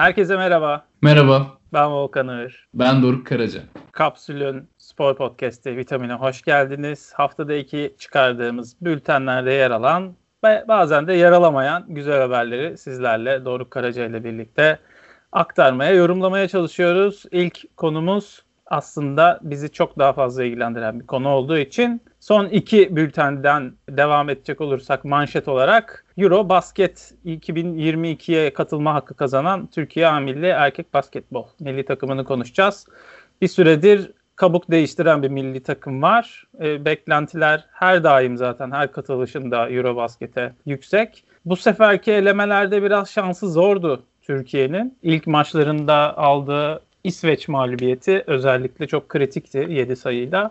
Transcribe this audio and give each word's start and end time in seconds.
Herkese 0.00 0.36
merhaba. 0.36 0.84
Merhaba. 1.02 1.46
Ben 1.72 1.90
Volkan 1.90 2.28
Ağır. 2.28 2.68
Ben 2.74 3.02
Doruk 3.02 3.26
Karaca. 3.26 3.60
Kapsül'ün 3.92 4.68
spor 4.78 5.16
podcast'i 5.16 5.76
Vitamin'e 5.76 6.14
hoş 6.14 6.42
geldiniz. 6.42 7.12
Haftada 7.14 7.54
iki 7.54 7.94
çıkardığımız 7.98 8.76
bültenlerde 8.80 9.52
yer 9.52 9.70
alan 9.70 10.14
ve 10.44 10.64
bazen 10.68 11.06
de 11.06 11.14
yer 11.14 11.32
alamayan 11.32 11.84
güzel 11.88 12.20
haberleri 12.20 12.78
sizlerle 12.78 13.44
Doruk 13.44 13.70
Karaca 13.70 14.06
ile 14.06 14.24
birlikte 14.24 14.78
aktarmaya, 15.32 15.94
yorumlamaya 15.94 16.48
çalışıyoruz. 16.48 17.24
İlk 17.30 17.76
konumuz 17.76 18.42
aslında 18.70 19.40
bizi 19.42 19.72
çok 19.72 19.98
daha 19.98 20.12
fazla 20.12 20.44
ilgilendiren 20.44 21.00
bir 21.00 21.06
konu 21.06 21.28
olduğu 21.28 21.58
için 21.58 22.02
son 22.20 22.46
iki 22.46 22.96
bültenden 22.96 23.72
devam 23.90 24.28
edecek 24.28 24.60
olursak 24.60 25.04
manşet 25.04 25.48
olarak 25.48 26.04
Euro 26.18 26.48
Basket 26.48 27.14
2022'ye 27.26 28.52
katılma 28.52 28.94
hakkı 28.94 29.14
kazanan 29.14 29.66
Türkiye 29.66 30.06
A 30.06 30.20
milli 30.20 30.46
erkek 30.46 30.94
basketbol 30.94 31.46
milli 31.60 31.84
takımını 31.84 32.24
konuşacağız. 32.24 32.86
Bir 33.42 33.48
süredir 33.48 34.12
kabuk 34.36 34.70
değiştiren 34.70 35.22
bir 35.22 35.28
milli 35.28 35.62
takım 35.62 36.02
var. 36.02 36.46
E, 36.60 36.84
beklentiler 36.84 37.64
her 37.72 38.04
daim 38.04 38.36
zaten 38.36 38.70
her 38.70 38.92
katılışında 38.92 39.70
Eurobasket'e 39.70 40.52
yüksek. 40.66 41.24
Bu 41.44 41.56
seferki 41.56 42.12
elemelerde 42.12 42.82
biraz 42.82 43.10
şansı 43.10 43.50
zordu 43.50 44.02
Türkiye'nin. 44.22 44.98
İlk 45.02 45.26
maçlarında 45.26 46.18
aldığı 46.18 46.80
İsveç 47.04 47.48
mağlubiyeti 47.48 48.24
özellikle 48.26 48.86
çok 48.86 49.08
kritikti 49.08 49.66
7 49.70 49.96
sayıyla. 49.96 50.50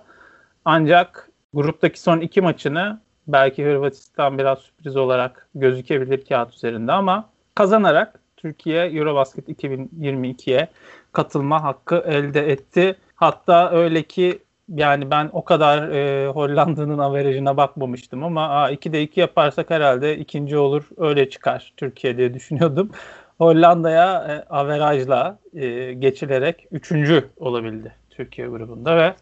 Ancak 0.66 1.30
gruptaki 1.53 2.02
son 2.02 2.20
iki 2.20 2.41
maçını 2.41 2.99
belki 3.27 3.66
Hırvatistan 3.66 4.38
biraz 4.38 4.59
sürpriz 4.59 4.95
olarak 4.97 5.50
gözükebilir 5.56 6.25
kağıt 6.25 6.53
üzerinde 6.53 6.91
ama 6.91 7.30
kazanarak 7.56 8.19
Türkiye 8.38 8.86
Eurobasket 8.86 9.50
2022'ye 9.50 10.67
katılma 11.11 11.64
hakkı 11.64 12.03
elde 12.08 12.52
etti. 12.52 12.95
Hatta 13.16 13.72
öyle 13.72 14.03
ki 14.03 14.39
yani 14.75 15.11
ben 15.11 15.30
o 15.34 15.44
kadar 15.44 15.89
e, 15.89 16.28
Hollanda'nın 16.28 16.97
averajına 16.97 17.58
bakmamıştım 17.58 18.23
ama 18.23 18.50
a, 18.50 18.72
2'de 18.72 19.02
2 19.02 19.19
yaparsak 19.19 19.69
herhalde 19.69 20.17
ikinci 20.17 20.58
olur 20.58 20.89
öyle 20.97 21.30
çıkar 21.30 21.73
Türkiye 21.78 22.17
diye 22.17 22.34
düşünüyordum. 22.34 22.91
Hollanda'ya 23.40 24.26
e, 24.30 24.54
averajla 24.54 25.40
e, 25.54 25.94
geçilerek 25.94 26.68
üçüncü 26.72 27.30
olabildi 27.38 27.96
Türkiye 28.09 28.48
grubunda 28.48 28.98
ve 28.98 29.14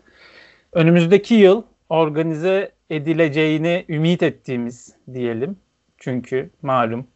önümüzdeki 0.73 1.33
yıl 1.33 1.63
organize 1.89 2.71
edileceğini 2.89 3.85
ümit 3.89 4.23
ettiğimiz 4.23 4.95
diyelim. 5.13 5.57
Çünkü 5.97 6.49
malum 6.61 7.07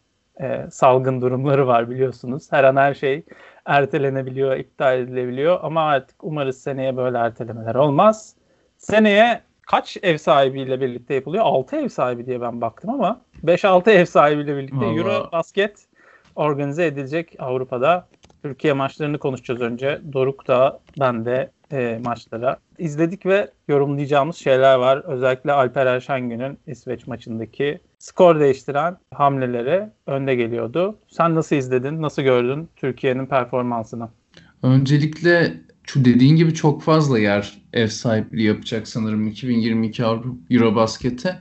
e, 0.42 0.66
salgın 0.72 1.22
durumları 1.22 1.68
var 1.68 1.90
biliyorsunuz. 1.90 2.52
Her 2.52 2.64
an 2.64 2.76
her 2.76 2.94
şey 2.94 3.24
ertelenebiliyor, 3.66 4.58
iptal 4.58 5.00
edilebiliyor 5.00 5.60
ama 5.62 5.82
artık 5.82 6.24
umarız 6.24 6.62
seneye 6.62 6.98
böyle 6.98 7.18
ertelemeler 7.18 7.76
olmaz. 7.76 8.36
Seneye 8.78 9.42
kaç 9.68 9.98
ev 10.04 10.18
sahibiyle 10.18 10.82
birlikte 10.82 11.14
yapılıyor? 11.14 11.44
6 11.46 11.76
ev 11.76 11.88
sahibi 11.88 12.26
diye 12.26 12.42
ben 12.42 12.62
baktım 12.62 12.90
ama 12.90 13.22
5-6 13.44 13.92
ev 13.92 14.06
sahibiyle 14.06 14.58
birlikte 14.58 14.78
Vallahi. 14.78 14.98
Euro 14.98 15.30
Basket 15.32 15.91
organize 16.36 16.86
edilecek 16.86 17.36
Avrupa'da. 17.40 18.08
Türkiye 18.44 18.74
maçlarını 18.74 19.18
konuşacağız 19.18 19.62
önce. 19.62 20.02
Doruk 20.14 20.48
da 20.48 20.80
ben 21.00 21.26
de 21.26 21.52
e, 21.72 22.00
maçlara 22.06 22.58
izledik 22.78 23.26
ve 23.26 23.52
yorumlayacağımız 23.68 24.36
şeyler 24.36 24.76
var. 24.76 25.04
Özellikle 25.06 25.52
Alper 25.52 25.86
Erşengün'ün 25.86 26.58
İsveç 26.68 27.08
maçındaki 27.08 27.80
skor 28.00 28.40
değiştiren 28.40 28.98
hamleleri 29.14 29.84
önde 30.08 30.36
geliyordu. 30.36 30.98
Sen 31.08 31.36
nasıl 31.36 31.56
izledin? 31.56 32.02
Nasıl 32.02 32.22
gördün 32.22 32.70
Türkiye'nin 32.76 33.26
performansını? 33.26 34.10
Öncelikle 34.64 35.54
şu 35.84 36.06
dediğin 36.06 36.36
gibi 36.36 36.54
çok 36.54 36.84
fazla 36.84 37.20
yer 37.20 37.54
ev 37.74 37.88
sahipliği 37.88 38.48
yapacak 38.48 38.88
sanırım 38.88 39.28
2022 39.28 40.06
Avrupa 40.06 40.30
Eurobasket'e. 40.50 41.40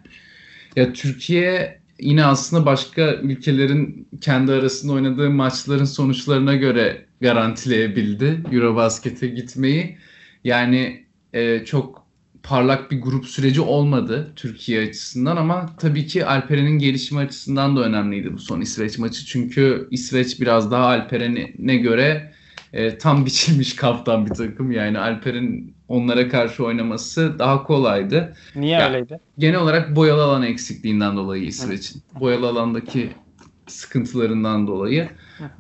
Ya 0.77 0.93
Türkiye 0.93 1.80
yine 2.03 2.25
aslında 2.25 2.67
başka 2.67 3.15
ülkelerin 3.15 4.09
kendi 4.21 4.53
arasında 4.53 4.93
oynadığı 4.93 5.31
maçların 5.31 5.85
sonuçlarına 5.85 6.55
göre 6.55 7.07
garantileyebildi 7.21 8.43
Eurobasket'e 8.53 9.27
gitmeyi. 9.27 9.99
Yani 10.45 11.05
e, 11.33 11.65
çok 11.65 12.07
parlak 12.43 12.91
bir 12.91 13.01
grup 13.01 13.27
süreci 13.27 13.61
olmadı 13.61 14.33
Türkiye 14.37 14.89
açısından 14.89 15.37
ama 15.37 15.77
tabii 15.77 16.07
ki 16.07 16.27
Alperen'in 16.27 16.79
gelişimi 16.79 17.21
açısından 17.21 17.77
da 17.77 17.81
önemliydi 17.81 18.33
bu 18.33 18.39
son 18.39 18.61
İsveç 18.61 18.99
maçı. 18.99 19.27
Çünkü 19.27 19.89
İsveç 19.91 20.41
biraz 20.41 20.71
daha 20.71 20.87
Alperen'e 20.87 21.77
göre 21.77 22.33
e, 22.73 22.99
tam 22.99 23.27
biçilmiş 23.27 23.77
kaftan 23.77 24.27
bir 24.27 24.35
takım. 24.35 24.73
Yani 24.73 24.99
Alper'in 24.99 25.75
onlara 25.89 26.29
karşı 26.29 26.65
oynaması 26.65 27.39
daha 27.39 27.63
kolaydı. 27.63 28.35
Niye 28.55 28.79
ya, 28.79 28.89
öyleydi? 28.89 29.21
Genel 29.39 29.61
olarak 29.61 29.97
boyalı 29.97 30.25
alan 30.25 30.43
eksikliğinden 30.43 31.17
dolayı 31.17 31.43
İsveç'in. 31.43 32.03
Boyalı 32.21 32.49
alandaki 32.49 33.11
sıkıntılarından 33.67 34.67
dolayı. 34.67 35.09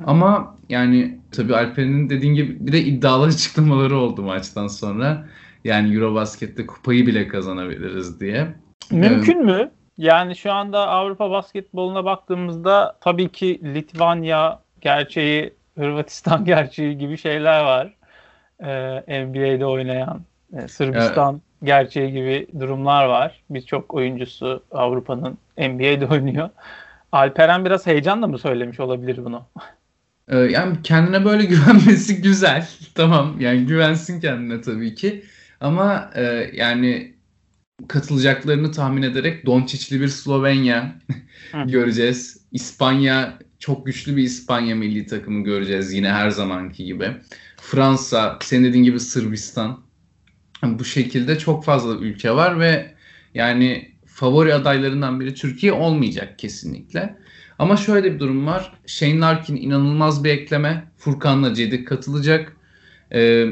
Ama 0.06 0.56
yani 0.68 1.18
tabii 1.32 1.56
Alper'in 1.56 2.10
dediğin 2.10 2.34
gibi 2.34 2.66
bir 2.66 2.72
de 2.72 2.80
iddialı 2.80 3.26
açıklamaları 3.26 3.96
oldu 3.96 4.22
maçtan 4.22 4.66
sonra. 4.66 5.26
Yani 5.64 5.94
Eurobasket'te 5.94 6.66
kupayı 6.66 7.06
bile 7.06 7.28
kazanabiliriz 7.28 8.20
diye. 8.20 8.54
Mümkün 8.90 9.38
ee, 9.38 9.42
mü? 9.42 9.70
Yani 9.98 10.36
şu 10.36 10.52
anda 10.52 10.88
Avrupa 10.88 11.30
basketboluna 11.30 12.04
baktığımızda 12.04 12.96
tabii 13.00 13.28
ki 13.28 13.60
Litvanya 13.64 14.60
gerçeği 14.80 15.54
Hırvatistan 15.78 16.44
gerçeği 16.54 16.98
gibi 16.98 17.18
şeyler 17.18 17.60
var. 17.60 17.94
Ee, 18.62 19.24
NBA'de 19.24 19.66
oynayan 19.66 20.20
e, 20.52 20.68
Sırbistan 20.68 21.32
evet. 21.34 21.42
gerçeği 21.62 22.12
gibi 22.12 22.46
durumlar 22.60 23.04
var. 23.04 23.42
Birçok 23.50 23.94
oyuncusu 23.94 24.62
Avrupa'nın 24.70 25.38
NBA'de 25.58 26.06
oynuyor. 26.06 26.50
Alperen 27.12 27.64
biraz 27.64 27.86
heyecanla 27.86 28.26
mı 28.26 28.38
söylemiş 28.38 28.80
olabilir 28.80 29.24
bunu? 29.24 29.46
Ee, 30.28 30.36
yani 30.36 30.82
kendine 30.82 31.24
böyle 31.24 31.44
güvenmesi 31.54 32.22
güzel. 32.22 32.68
tamam 32.94 33.36
yani 33.40 33.66
güvensin 33.66 34.20
kendine 34.20 34.60
tabii 34.60 34.94
ki. 34.94 35.24
Ama 35.60 36.10
e, 36.14 36.50
yani 36.52 37.14
katılacaklarını 37.90 38.72
tahmin 38.72 39.02
ederek 39.02 39.46
Doncic'li 39.46 40.00
bir 40.00 40.08
Slovenya 40.08 40.98
göreceğiz. 41.66 42.40
İspanya 42.52 43.38
çok 43.58 43.86
güçlü 43.86 44.16
bir 44.16 44.22
İspanya 44.22 44.74
milli 44.74 45.06
takımı 45.06 45.44
göreceğiz 45.44 45.92
yine 45.92 46.10
her 46.10 46.30
zamanki 46.30 46.84
gibi. 46.84 47.10
Fransa, 47.56 48.38
senin 48.42 48.64
dediğin 48.64 48.84
gibi 48.84 49.00
Sırbistan. 49.00 49.80
Bu 50.62 50.84
şekilde 50.84 51.38
çok 51.38 51.64
fazla 51.64 51.94
ülke 51.94 52.30
var 52.30 52.60
ve 52.60 52.94
yani 53.34 53.90
favori 54.06 54.54
adaylarından 54.54 55.20
biri 55.20 55.34
Türkiye 55.34 55.72
olmayacak 55.72 56.38
kesinlikle. 56.38 57.16
Ama 57.58 57.76
şöyle 57.76 58.14
bir 58.14 58.18
durum 58.18 58.46
var. 58.46 58.72
Shane 58.86 59.20
Larkin 59.20 59.56
inanılmaz 59.56 60.24
bir 60.24 60.30
ekleme. 60.30 60.84
Furkan'la 60.98 61.54
Cedik 61.54 61.88
katılacak. 61.88 62.56
Ee, 63.12 63.46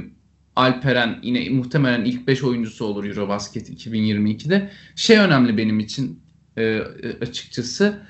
Alperen 0.58 1.18
yine 1.22 1.50
muhtemelen 1.50 2.04
ilk 2.04 2.26
5 2.26 2.44
oyuncusu 2.44 2.84
olur 2.84 3.04
Eurobasket 3.04 3.70
2022'de. 3.70 4.70
Şey 4.96 5.18
önemli 5.18 5.56
benim 5.56 5.80
için 5.80 6.22
e, 6.56 6.80
açıkçası 7.20 8.02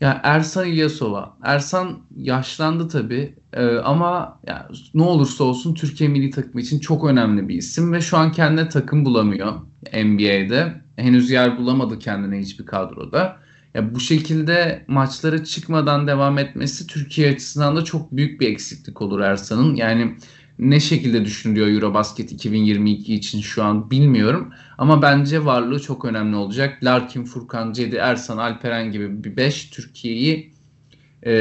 ya 0.00 0.20
Ersan 0.22 0.68
İlyasova. 0.68 1.36
Ersan 1.42 2.00
yaşlandı 2.16 2.88
tabii 2.88 3.34
ee, 3.52 3.76
ama 3.76 4.40
ya, 4.46 4.68
ne 4.94 5.02
olursa 5.02 5.44
olsun 5.44 5.74
Türkiye 5.74 6.10
milli 6.10 6.30
takımı 6.30 6.60
için 6.60 6.78
çok 6.78 7.04
önemli 7.04 7.48
bir 7.48 7.54
isim 7.54 7.92
ve 7.92 8.00
şu 8.00 8.16
an 8.16 8.32
kendine 8.32 8.68
takım 8.68 9.04
bulamıyor 9.04 9.52
NBA'de. 9.92 10.74
Henüz 10.96 11.30
yer 11.30 11.58
bulamadı 11.58 11.98
kendine 11.98 12.38
hiçbir 12.38 12.66
kadroda. 12.66 13.36
Ya 13.74 13.94
bu 13.94 14.00
şekilde 14.00 14.84
maçlara 14.88 15.44
çıkmadan 15.44 16.06
devam 16.06 16.38
etmesi 16.38 16.86
Türkiye 16.86 17.32
açısından 17.32 17.76
da 17.76 17.84
çok 17.84 18.12
büyük 18.12 18.40
bir 18.40 18.48
eksiklik 18.48 19.02
olur 19.02 19.20
Ersan'ın. 19.20 19.74
Yani 19.74 20.16
ne 20.58 20.80
şekilde 20.80 21.24
düşünülüyor 21.24 21.66
Eurobasket 21.68 22.32
2022 22.32 23.14
için 23.14 23.40
şu 23.40 23.64
an 23.64 23.90
bilmiyorum. 23.90 24.52
Ama 24.78 25.02
bence 25.02 25.44
varlığı 25.44 25.80
çok 25.80 26.04
önemli 26.04 26.36
olacak. 26.36 26.78
Larkin, 26.84 27.24
Furkan, 27.24 27.72
Cedi, 27.72 27.96
Ersan, 27.96 28.38
Alperen 28.38 28.92
gibi 28.92 29.24
bir 29.24 29.36
5 29.36 29.70
Türkiye'yi 29.70 30.52
e, 31.26 31.32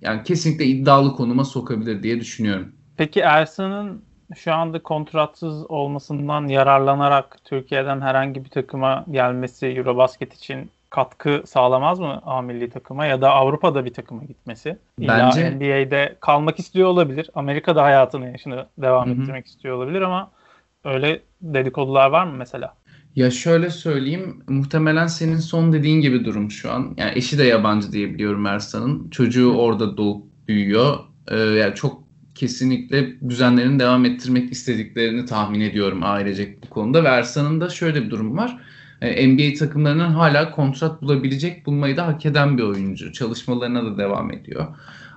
yani 0.00 0.22
kesinlikle 0.24 0.64
iddialı 0.64 1.12
konuma 1.12 1.44
sokabilir 1.44 2.02
diye 2.02 2.20
düşünüyorum. 2.20 2.72
Peki 2.96 3.20
Ersan'ın 3.20 4.02
şu 4.36 4.54
anda 4.54 4.82
kontratsız 4.82 5.70
olmasından 5.70 6.48
yararlanarak 6.48 7.38
Türkiye'den 7.44 8.00
herhangi 8.00 8.44
bir 8.44 8.50
takıma 8.50 9.04
gelmesi 9.10 9.66
Eurobasket 9.66 10.34
için 10.34 10.70
katkı 10.90 11.42
sağlamaz 11.46 12.00
mı 12.00 12.20
A 12.24 12.42
milli 12.42 12.70
takıma 12.70 13.06
ya 13.06 13.20
da 13.20 13.30
Avrupa'da 13.30 13.84
bir 13.84 13.92
takıma 13.94 14.24
gitmesi? 14.24 14.78
İlla 14.98 15.18
Bence 15.18 15.50
NBA'de 15.50 16.16
kalmak 16.20 16.58
istiyor 16.58 16.88
olabilir. 16.88 17.30
Amerika'da 17.34 17.82
hayatını 17.82 18.30
yaşını 18.30 18.66
devam 18.78 19.10
Hı-hı. 19.10 19.22
ettirmek 19.22 19.46
istiyor 19.46 19.76
olabilir 19.76 20.00
ama 20.00 20.30
öyle 20.84 21.20
dedikodular 21.42 22.10
var 22.10 22.24
mı 22.24 22.32
mesela? 22.36 22.74
Ya 23.16 23.30
şöyle 23.30 23.70
söyleyeyim, 23.70 24.42
muhtemelen 24.48 25.06
senin 25.06 25.36
son 25.36 25.72
dediğin 25.72 26.00
gibi 26.00 26.24
durum 26.24 26.50
şu 26.50 26.72
an. 26.72 26.94
Yani 26.96 27.12
eşi 27.14 27.38
de 27.38 27.44
yabancı 27.44 27.92
diye 27.92 28.14
biliyorum 28.14 28.46
Ersan'ın. 28.46 29.10
Çocuğu 29.10 29.52
orada 29.54 29.96
doğup 29.96 30.24
büyüyor. 30.48 30.98
e, 31.28 31.36
yani 31.36 31.74
çok 31.74 32.02
kesinlikle 32.34 33.20
düzenlerini 33.28 33.78
devam 33.78 34.04
ettirmek 34.04 34.52
istediklerini 34.52 35.24
tahmin 35.26 35.60
ediyorum 35.60 36.00
ailecek 36.02 36.62
bu 36.62 36.68
konuda. 36.70 37.04
Ve 37.04 37.08
Ersan'ın 37.08 37.60
da 37.60 37.68
şöyle 37.68 38.02
bir 38.04 38.10
durum 38.10 38.36
var. 38.36 38.58
E, 39.02 39.28
NBA 39.28 39.58
takımlarının 39.58 40.10
hala 40.10 40.50
kontrat 40.50 41.02
bulabilecek, 41.02 41.66
bulmayı 41.66 41.96
da 41.96 42.06
hak 42.06 42.26
eden 42.26 42.58
bir 42.58 42.62
oyuncu. 42.62 43.12
Çalışmalarına 43.12 43.84
da 43.84 43.98
devam 43.98 44.32
ediyor. 44.32 44.66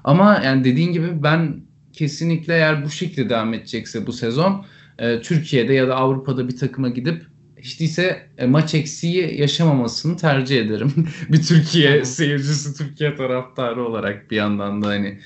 Ama 0.04 0.42
yani 0.46 0.64
dediğin 0.64 0.94
gibi 0.94 1.24
ben 1.24 1.62
kesinlikle 1.94 2.54
eğer 2.54 2.86
bu 2.86 2.90
şekilde 2.90 3.30
devam 3.30 3.54
edecekse 3.54 4.08
bu 4.08 4.14
sezon 4.14 4.66
e, 5.00 5.22
Türkiye'de 5.22 5.74
ya 5.74 5.88
da 5.88 5.96
Avrupa'da 5.96 6.48
bir 6.48 6.58
takıma 6.58 6.90
gidip 6.90 7.26
hiç 7.58 7.80
değilse 7.80 8.30
e, 8.38 8.46
maç 8.46 8.76
eksiği 8.76 9.42
yaşamamasını 9.42 10.18
tercih 10.18 10.62
ederim. 10.62 10.94
bir 11.30 11.42
Türkiye 11.42 12.06
seyircisi, 12.06 12.78
Türkiye 12.78 13.16
taraftarı 13.16 13.88
olarak 13.88 14.32
bir 14.32 14.36
yandan 14.36 14.82
da 14.82 14.88
hani 14.88 15.20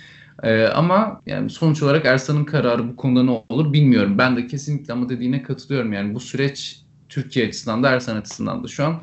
ee, 0.43 0.63
ama 0.63 1.21
yani 1.25 1.49
sonuç 1.49 1.83
olarak 1.83 2.05
Ersan'ın 2.05 2.45
kararı 2.45 2.89
bu 2.89 2.95
konuda 2.95 3.23
ne 3.23 3.43
olur 3.49 3.73
bilmiyorum. 3.73 4.17
Ben 4.17 4.37
de 4.37 4.47
kesinlikle 4.47 4.93
ama 4.93 5.09
dediğine 5.09 5.43
katılıyorum. 5.43 5.93
Yani 5.93 6.15
bu 6.15 6.19
süreç 6.19 6.79
Türkiye 7.09 7.47
açısından 7.47 7.83
da 7.83 7.89
Ersan 7.89 8.15
açısından 8.15 8.63
da 8.63 8.67
şu 8.67 8.85
an 8.85 9.01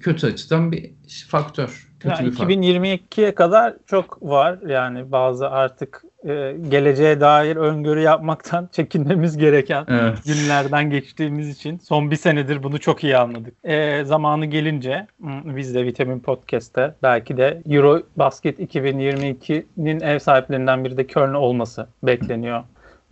kötü 0.00 0.26
açıdan 0.26 0.72
bir 0.72 0.90
faktör. 1.28 1.90
Kötü 2.00 2.22
yani 2.22 2.34
2022'ye 2.34 3.34
kadar 3.34 3.74
çok 3.86 4.22
var. 4.22 4.58
Yani 4.68 5.12
bazı 5.12 5.50
artık 5.50 6.02
e, 6.24 6.56
geleceğe 6.68 7.20
dair 7.20 7.56
öngörü 7.56 8.00
yapmaktan 8.00 8.68
çekinmemiz 8.72 9.36
gereken 9.36 9.84
evet. 9.88 10.18
günlerden 10.24 10.90
geçtiğimiz 10.90 11.48
için 11.48 11.78
son 11.78 12.10
bir 12.10 12.16
senedir 12.16 12.62
bunu 12.62 12.80
çok 12.80 13.04
iyi 13.04 13.16
anladık. 13.16 13.54
E, 13.64 14.04
zamanı 14.04 14.46
gelince 14.46 15.06
biz 15.44 15.74
de 15.74 15.84
Vitamin 15.84 16.20
Podcast'te 16.20 16.94
belki 17.02 17.36
de 17.36 17.62
Euro 17.66 18.02
Basket 18.16 18.58
2022'nin 18.58 20.00
ev 20.00 20.18
sahiplerinden 20.18 20.84
biri 20.84 20.96
de 20.96 21.06
Köln 21.06 21.34
olması 21.34 21.86
bekleniyor. 22.02 22.62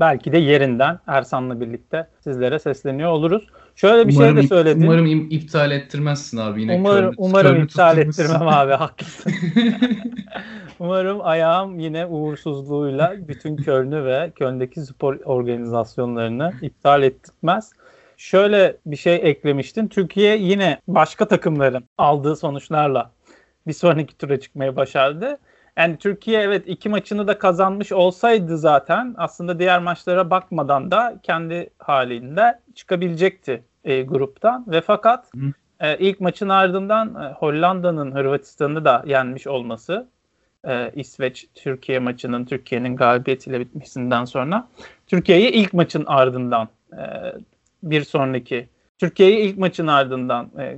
Belki 0.00 0.32
de 0.32 0.38
yerinden 0.38 0.98
Ersan'la 1.06 1.60
birlikte 1.60 2.06
sizlere 2.20 2.58
sesleniyor 2.58 3.10
oluruz. 3.10 3.46
Şöyle 3.80 4.08
bir 4.08 4.16
umarım, 4.16 4.34
şey 4.36 4.42
de 4.42 4.48
söyledin. 4.48 4.82
Umarım 4.82 5.06
iptal 5.30 5.70
ettirmezsin 5.70 6.36
abi 6.36 6.60
yine. 6.60 6.74
Umarım, 6.74 7.04
körünü, 7.04 7.14
umarım 7.18 7.50
körünü 7.50 7.64
iptal 7.64 7.98
ettirmem 7.98 8.48
abi 8.48 8.72
haklısın. 8.72 9.32
umarım 10.78 11.18
ayağım 11.22 11.78
yine 11.78 12.06
uğursuzluğuyla 12.06 13.28
bütün 13.28 13.56
Köln'ü 13.56 14.04
ve 14.04 14.32
Köln'deki 14.38 14.80
spor 14.80 15.16
organizasyonlarını 15.24 16.52
iptal 16.62 17.02
ettirmez. 17.02 17.72
Şöyle 18.16 18.76
bir 18.86 18.96
şey 18.96 19.14
eklemiştin. 19.14 19.88
Türkiye 19.88 20.36
yine 20.36 20.80
başka 20.88 21.28
takımların 21.28 21.84
aldığı 21.98 22.36
sonuçlarla 22.36 23.10
bir 23.66 23.72
sonraki 23.72 24.18
tura 24.18 24.40
çıkmayı 24.40 24.76
başardı. 24.76 25.38
Yani 25.78 25.96
Türkiye 25.96 26.40
evet 26.40 26.68
iki 26.68 26.88
maçını 26.88 27.26
da 27.26 27.38
kazanmış 27.38 27.92
olsaydı 27.92 28.58
zaten 28.58 29.14
aslında 29.18 29.58
diğer 29.58 29.82
maçlara 29.82 30.30
bakmadan 30.30 30.90
da 30.90 31.20
kendi 31.22 31.70
halinde 31.78 32.60
çıkabilecekti 32.74 33.62
e, 33.84 34.02
gruptan. 34.02 34.64
Ve 34.68 34.80
fakat 34.80 35.30
e, 35.80 35.98
ilk 35.98 36.20
maçın 36.20 36.48
ardından 36.48 37.14
e, 37.14 37.32
Hollanda'nın 37.32 38.14
Hırvatistan'ı 38.14 38.84
da 38.84 39.02
yenmiş 39.06 39.46
olması 39.46 40.08
e, 40.64 40.92
İsveç 40.94 41.46
Türkiye 41.54 41.98
maçının 41.98 42.44
Türkiye'nin 42.44 42.96
galibiyetiyle 42.96 43.60
bitmesinden 43.60 44.24
sonra 44.24 44.68
Türkiye'yi 45.06 45.50
ilk 45.50 45.72
maçın 45.72 46.04
ardından 46.06 46.68
e, 46.92 47.02
bir 47.82 48.04
sonraki 48.04 48.68
Türkiye'yi 48.98 49.38
ilk 49.38 49.58
maçın 49.58 49.86
ardından 49.86 50.50
e, 50.58 50.76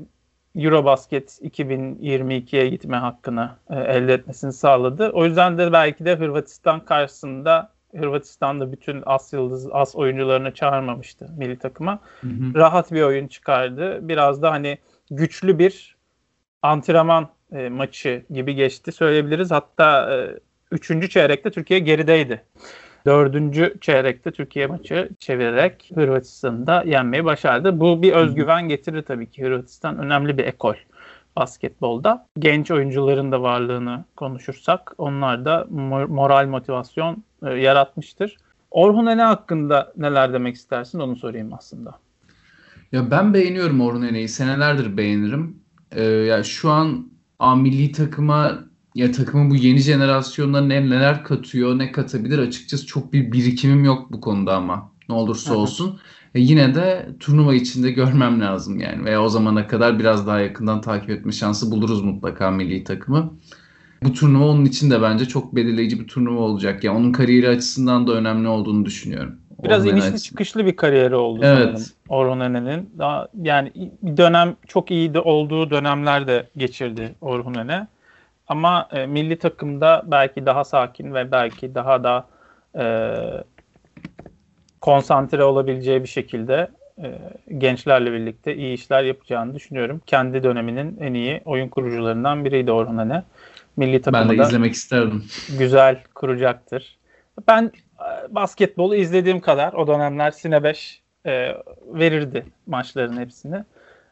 Eurobasket 0.56 1.38
2022'ye 1.42 2.68
gitme 2.68 2.96
hakkını 2.96 3.50
e, 3.70 3.76
elde 3.76 4.14
etmesini 4.14 4.52
sağladı. 4.52 5.10
O 5.10 5.24
yüzden 5.24 5.58
de 5.58 5.72
belki 5.72 6.04
de 6.04 6.16
Hırvatistan 6.16 6.84
karşısında 6.84 7.72
Hırvatistan'da 7.96 8.72
bütün 8.72 9.02
as 9.06 9.32
yıldız, 9.32 9.68
as 9.72 9.96
oyuncularını 9.96 10.54
çağırmamıştı 10.54 11.28
milli 11.36 11.58
takıma. 11.58 11.98
Hı 12.20 12.26
hı. 12.26 12.54
Rahat 12.54 12.92
bir 12.92 13.02
oyun 13.02 13.28
çıkardı. 13.28 14.08
Biraz 14.08 14.42
da 14.42 14.50
hani 14.50 14.78
güçlü 15.10 15.58
bir 15.58 15.96
antrenman 16.62 17.28
e, 17.52 17.68
maçı 17.68 18.24
gibi 18.30 18.54
geçti 18.54 18.92
söyleyebiliriz. 18.92 19.50
Hatta 19.50 20.14
e, 20.14 20.38
üçüncü 20.70 21.08
çeyrekte 21.08 21.50
Türkiye 21.50 21.80
gerideydi. 21.80 22.42
Dördüncü 23.06 23.74
çeyrekte 23.80 24.30
Türkiye 24.30 24.66
maçı 24.66 25.08
çevirerek 25.18 25.90
Hırvatistan'ı 25.94 26.66
da 26.66 26.82
yenmeyi 26.86 27.24
başardı. 27.24 27.80
Bu 27.80 28.02
bir 28.02 28.12
özgüven 28.12 28.68
getirir 28.68 29.02
tabii 29.02 29.30
ki. 29.30 29.44
Hırvatistan 29.44 29.98
önemli 29.98 30.38
bir 30.38 30.44
ekol 30.44 30.74
basketbolda. 31.36 32.26
Genç 32.38 32.70
oyuncuların 32.70 33.32
da 33.32 33.42
varlığını 33.42 34.04
konuşursak 34.16 34.94
onlar 34.98 35.44
da 35.44 35.66
moral 36.08 36.46
motivasyon 36.46 37.24
e, 37.46 37.50
yaratmıştır. 37.50 38.36
Orhun 38.70 39.06
Ene 39.06 39.22
hakkında 39.22 39.92
neler 39.96 40.32
demek 40.32 40.54
istersin 40.54 40.98
onu 40.98 41.16
sorayım 41.16 41.52
aslında. 41.54 41.98
Ya 42.92 43.10
ben 43.10 43.34
beğeniyorum 43.34 43.80
Orhun 43.80 44.02
Ene'yi. 44.02 44.28
Senelerdir 44.28 44.96
beğenirim. 44.96 45.60
Ee, 45.92 46.02
ya 46.02 46.42
şu 46.42 46.70
an 46.70 47.10
A 47.38 47.56
milli 47.56 47.92
takıma 47.92 48.58
ya 48.94 49.12
takımın 49.12 49.50
bu 49.50 49.56
yeni 49.56 49.78
jenerasyonlara 49.78 50.64
ne, 50.64 50.90
neler 50.90 51.24
katıyor, 51.24 51.78
ne 51.78 51.92
katabilir 51.92 52.38
açıkçası 52.38 52.86
çok 52.86 53.12
bir 53.12 53.32
birikimim 53.32 53.84
yok 53.84 54.12
bu 54.12 54.20
konuda 54.20 54.56
ama 54.56 54.92
ne 55.08 55.14
olursa 55.14 55.54
olsun. 55.54 56.00
E 56.34 56.40
yine 56.40 56.74
de 56.74 57.08
turnuva 57.20 57.54
içinde 57.54 57.90
görmem 57.90 58.40
lazım 58.40 58.80
yani 58.80 59.04
veya 59.04 59.22
o 59.22 59.28
zamana 59.28 59.66
kadar 59.66 59.98
biraz 59.98 60.26
daha 60.26 60.40
yakından 60.40 60.80
takip 60.80 61.10
etme 61.10 61.32
şansı 61.32 61.70
buluruz 61.70 62.02
mutlaka 62.02 62.50
milli 62.50 62.84
takımı. 62.84 63.32
Bu 64.02 64.12
turnuva 64.12 64.44
onun 64.44 64.64
için 64.64 64.90
de 64.90 65.02
bence 65.02 65.24
çok 65.24 65.56
belirleyici 65.56 66.00
bir 66.00 66.06
turnuva 66.06 66.40
olacak. 66.40 66.84
Yani 66.84 66.98
onun 66.98 67.12
kariyeri 67.12 67.48
açısından 67.48 68.06
da 68.06 68.12
önemli 68.12 68.48
olduğunu 68.48 68.84
düşünüyorum. 68.84 69.36
Biraz 69.64 69.86
Orhun 69.86 69.96
inişli 69.96 70.20
çıkışlı 70.20 70.66
bir 70.66 70.76
kariyeri 70.76 71.14
oldu 71.14 71.40
evet. 71.42 71.58
sanırım 71.58 71.84
Orhun 72.08 72.40
Ene'nin. 72.40 72.90
Daha 72.98 73.28
yani 73.42 73.72
bir 74.02 74.16
dönem 74.16 74.56
çok 74.66 74.90
iyi 74.90 75.14
de 75.14 75.20
olduğu 75.20 75.70
dönemler 75.70 76.26
de 76.26 76.48
geçirdi 76.56 77.14
Orhun 77.20 77.54
Ene. 77.54 77.86
Ama 78.50 78.88
e, 78.92 79.06
milli 79.06 79.38
takımda 79.38 80.02
belki 80.06 80.46
daha 80.46 80.64
sakin 80.64 81.14
ve 81.14 81.32
belki 81.32 81.74
daha 81.74 82.04
da 82.04 82.26
e, 82.78 82.84
konsantre 84.80 85.44
olabileceği 85.44 86.02
bir 86.02 86.08
şekilde 86.08 86.70
e, 86.98 87.18
gençlerle 87.58 88.12
birlikte 88.12 88.56
iyi 88.56 88.74
işler 88.74 89.02
yapacağını 89.02 89.54
düşünüyorum. 89.54 90.02
Kendi 90.06 90.42
döneminin 90.42 90.96
en 91.00 91.14
iyi 91.14 91.42
oyun 91.44 91.68
kurucularından 91.68 92.44
biriydi 92.44 92.72
Orhun 92.72 92.98
Ene. 92.98 93.22
Milli 93.76 94.02
takımda 94.02 94.28
ben 94.28 94.38
de 94.38 94.42
izlemek 94.42 94.72
isterdim. 94.72 95.24
Güzel 95.58 96.02
kuracaktır. 96.14 96.98
Ben 97.48 97.72
e, 97.98 98.34
basketbolu 98.34 98.96
izlediğim 98.96 99.40
kadar 99.40 99.72
o 99.72 99.86
dönemler 99.86 100.30
Sine 100.30 100.62
5 100.62 101.02
e, 101.26 101.54
verirdi 101.86 102.46
maçların 102.66 103.16
hepsini. 103.16 103.64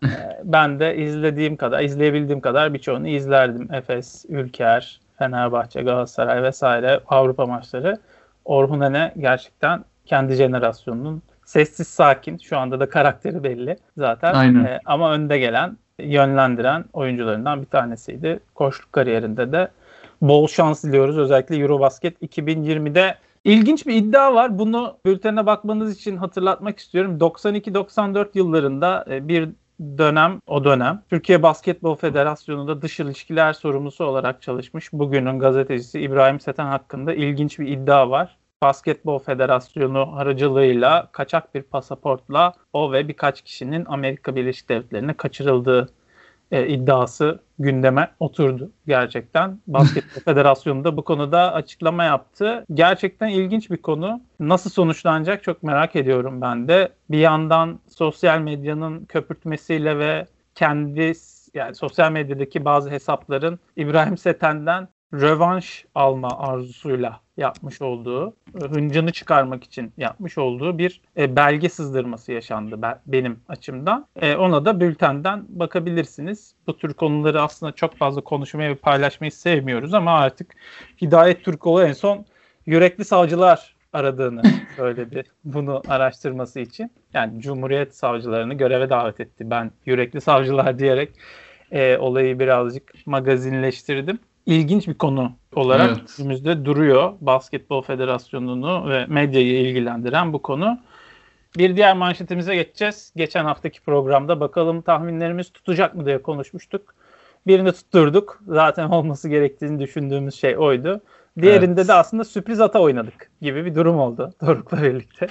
E, 0.04 0.40
ben 0.44 0.80
de 0.80 0.96
izlediğim 0.96 1.56
kadar, 1.56 1.80
izleyebildiğim 1.80 2.40
kadar 2.40 2.74
birçoğunu 2.74 3.08
izlerdim. 3.08 3.74
Efes, 3.74 4.24
Ülker, 4.28 5.00
Fenerbahçe, 5.18 5.82
Galatasaray 5.82 6.42
vesaire 6.42 7.00
Avrupa 7.08 7.46
maçları. 7.46 7.98
Orhun 8.44 8.80
Ene 8.80 9.12
gerçekten 9.18 9.84
kendi 10.06 10.34
jenerasyonunun 10.34 11.22
sessiz 11.44 11.88
sakin 11.88 12.38
şu 12.38 12.58
anda 12.58 12.80
da 12.80 12.88
karakteri 12.88 13.44
belli 13.44 13.76
zaten 13.96 14.34
Aynen. 14.34 14.64
E, 14.64 14.80
ama 14.84 15.12
önde 15.12 15.38
gelen 15.38 15.76
yönlendiren 15.98 16.84
oyuncularından 16.92 17.60
bir 17.60 17.66
tanesiydi. 17.66 18.40
Koçluk 18.54 18.92
kariyerinde 18.92 19.52
de 19.52 19.68
bol 20.22 20.48
şans 20.48 20.84
diliyoruz. 20.84 21.18
Özellikle 21.18 21.56
Eurobasket 21.56 22.22
2020'de 22.22 23.14
ilginç 23.44 23.86
bir 23.86 23.94
iddia 23.94 24.34
var. 24.34 24.58
Bunu 24.58 24.98
bültene 25.04 25.46
bakmanız 25.46 25.96
için 25.96 26.16
hatırlatmak 26.16 26.78
istiyorum. 26.78 27.18
92-94 27.20 28.26
yıllarında 28.34 29.04
e, 29.10 29.28
bir 29.28 29.48
dönem 29.80 30.40
o 30.46 30.64
dönem 30.64 31.02
Türkiye 31.10 31.42
Basketbol 31.42 31.94
Federasyonu'nda 31.96 32.82
dış 32.82 33.00
ilişkiler 33.00 33.52
sorumlusu 33.52 34.04
olarak 34.04 34.42
çalışmış 34.42 34.92
bugünün 34.92 35.38
gazetecisi 35.38 36.00
İbrahim 36.00 36.40
Seten 36.40 36.66
hakkında 36.66 37.14
ilginç 37.14 37.58
bir 37.58 37.68
iddia 37.68 38.10
var. 38.10 38.38
Basketbol 38.62 39.18
Federasyonu 39.18 40.16
aracılığıyla 40.16 41.08
kaçak 41.12 41.54
bir 41.54 41.62
pasaportla 41.62 42.52
o 42.72 42.92
ve 42.92 43.08
birkaç 43.08 43.42
kişinin 43.42 43.84
Amerika 43.84 44.36
Birleşik 44.36 44.68
Devletleri'ne 44.68 45.14
kaçırıldığı 45.14 45.88
e, 46.52 46.66
iddiası 46.66 47.40
gündeme 47.58 48.10
oturdu 48.20 48.70
gerçekten. 48.86 49.60
Basketbol 49.66 50.20
Federasyonu 50.24 50.84
da 50.84 50.96
bu 50.96 51.04
konuda 51.04 51.52
açıklama 51.52 52.04
yaptı. 52.04 52.64
Gerçekten 52.74 53.28
ilginç 53.28 53.70
bir 53.70 53.76
konu. 53.76 54.20
Nasıl 54.40 54.70
sonuçlanacak 54.70 55.42
çok 55.42 55.62
merak 55.62 55.96
ediyorum 55.96 56.40
ben 56.40 56.68
de. 56.68 56.92
Bir 57.10 57.18
yandan 57.18 57.80
sosyal 57.88 58.40
medyanın 58.40 59.04
köpürtmesiyle 59.04 59.98
ve 59.98 60.26
kendi 60.54 61.12
yani 61.54 61.74
sosyal 61.74 62.12
medyadaki 62.12 62.64
bazı 62.64 62.90
hesapların 62.90 63.58
İbrahim 63.76 64.18
Seten'den 64.18 64.88
rövanş 65.12 65.84
alma 65.94 66.28
arzusuyla 66.38 67.20
yapmış 67.36 67.82
olduğu, 67.82 68.28
e, 68.30 68.64
hıncını 68.64 69.12
çıkarmak 69.12 69.64
için 69.64 69.92
yapmış 69.96 70.38
olduğu 70.38 70.78
bir 70.78 71.00
e, 71.16 71.36
belge 71.36 71.68
sızdırması 71.68 72.32
yaşandı 72.32 72.82
be, 72.82 72.98
benim 73.06 73.40
açımdan. 73.48 74.06
E, 74.16 74.36
ona 74.36 74.64
da 74.64 74.80
bültenden 74.80 75.44
bakabilirsiniz. 75.48 76.54
Bu 76.66 76.76
tür 76.78 76.94
konuları 76.94 77.42
aslında 77.42 77.72
çok 77.72 77.96
fazla 77.96 78.20
konuşmayı 78.20 78.70
ve 78.70 78.74
paylaşmayı 78.74 79.32
sevmiyoruz 79.32 79.94
ama 79.94 80.18
artık 80.18 80.54
Hidayet 81.02 81.44
Türkoğlu 81.44 81.82
en 81.82 81.92
son 81.92 82.24
yürekli 82.66 83.04
savcılar 83.04 83.76
aradığını 83.92 84.42
söyledi 84.76 85.24
bunu 85.44 85.82
araştırması 85.88 86.60
için. 86.60 86.92
Yani 87.14 87.40
Cumhuriyet 87.40 87.94
savcılarını 87.94 88.54
göreve 88.54 88.90
davet 88.90 89.20
etti. 89.20 89.50
Ben 89.50 89.70
yürekli 89.86 90.20
savcılar 90.20 90.78
diyerek 90.78 91.10
e, 91.72 91.96
olayı 91.96 92.38
birazcık 92.38 93.06
magazinleştirdim. 93.06 94.18
İlginç 94.48 94.88
bir 94.88 94.94
konu 94.94 95.32
olarak 95.56 95.90
evet. 95.98 96.20
önümüzde 96.20 96.64
duruyor. 96.64 97.12
Basketbol 97.20 97.82
Federasyonu'nu 97.82 98.90
ve 98.90 99.06
medyayı 99.06 99.60
ilgilendiren 99.60 100.32
bu 100.32 100.42
konu. 100.42 100.78
Bir 101.58 101.76
diğer 101.76 101.96
manşetimize 101.96 102.54
geçeceğiz. 102.54 103.12
Geçen 103.16 103.44
haftaki 103.44 103.80
programda 103.80 104.40
bakalım 104.40 104.82
tahminlerimiz 104.82 105.50
tutacak 105.50 105.94
mı 105.94 106.06
diye 106.06 106.22
konuşmuştuk. 106.22 106.94
Birini 107.46 107.72
tutturduk. 107.72 108.40
Zaten 108.46 108.88
olması 108.90 109.28
gerektiğini 109.28 109.80
düşündüğümüz 109.80 110.34
şey 110.34 110.58
oydu. 110.58 111.00
Diğerinde 111.40 111.80
evet. 111.80 111.88
de 111.88 111.94
aslında 111.94 112.24
sürpriz 112.24 112.60
ata 112.60 112.80
oynadık 112.80 113.30
gibi 113.42 113.64
bir 113.64 113.74
durum 113.74 113.98
oldu 113.98 114.32
Doruk'la 114.46 114.82
birlikte. 114.82 115.26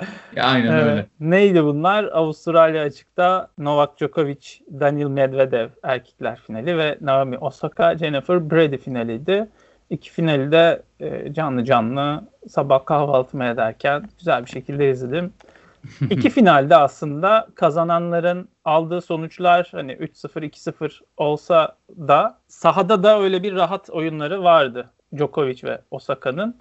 Ya 0.36 0.44
aynen 0.44 0.72
evet. 0.72 0.84
öyle. 0.84 1.06
Neydi 1.20 1.64
bunlar? 1.64 2.04
Avustralya 2.04 2.82
açıkta 2.82 3.48
Novak 3.58 3.98
Djokovic, 3.98 4.58
Daniil 4.80 5.06
Medvedev 5.06 5.68
erkekler 5.82 6.40
finali 6.46 6.78
ve 6.78 6.98
Naomi 7.00 7.38
Osaka, 7.38 7.98
Jennifer 7.98 8.50
Brady 8.50 8.76
finaliydi. 8.76 9.48
İki 9.90 10.10
finali 10.10 10.52
de 10.52 10.82
e, 11.00 11.32
canlı 11.34 11.64
canlı 11.64 12.24
sabah 12.48 12.84
kahvaltımı 12.84 13.44
ederken 13.44 14.08
güzel 14.18 14.44
bir 14.44 14.50
şekilde 14.50 14.90
izledim. 14.90 15.32
İki 16.10 16.30
finalde 16.30 16.76
aslında 16.76 17.48
kazananların 17.54 18.48
aldığı 18.64 19.00
sonuçlar 19.00 19.68
hani 19.72 19.92
3-0 19.92 20.42
2-0 20.42 21.00
olsa 21.16 21.76
da 21.90 22.38
sahada 22.48 23.02
da 23.02 23.20
öyle 23.20 23.42
bir 23.42 23.54
rahat 23.54 23.90
oyunları 23.90 24.44
vardı. 24.44 24.90
Djokovic 25.16 25.64
ve 25.64 25.80
Osaka'nın. 25.90 26.56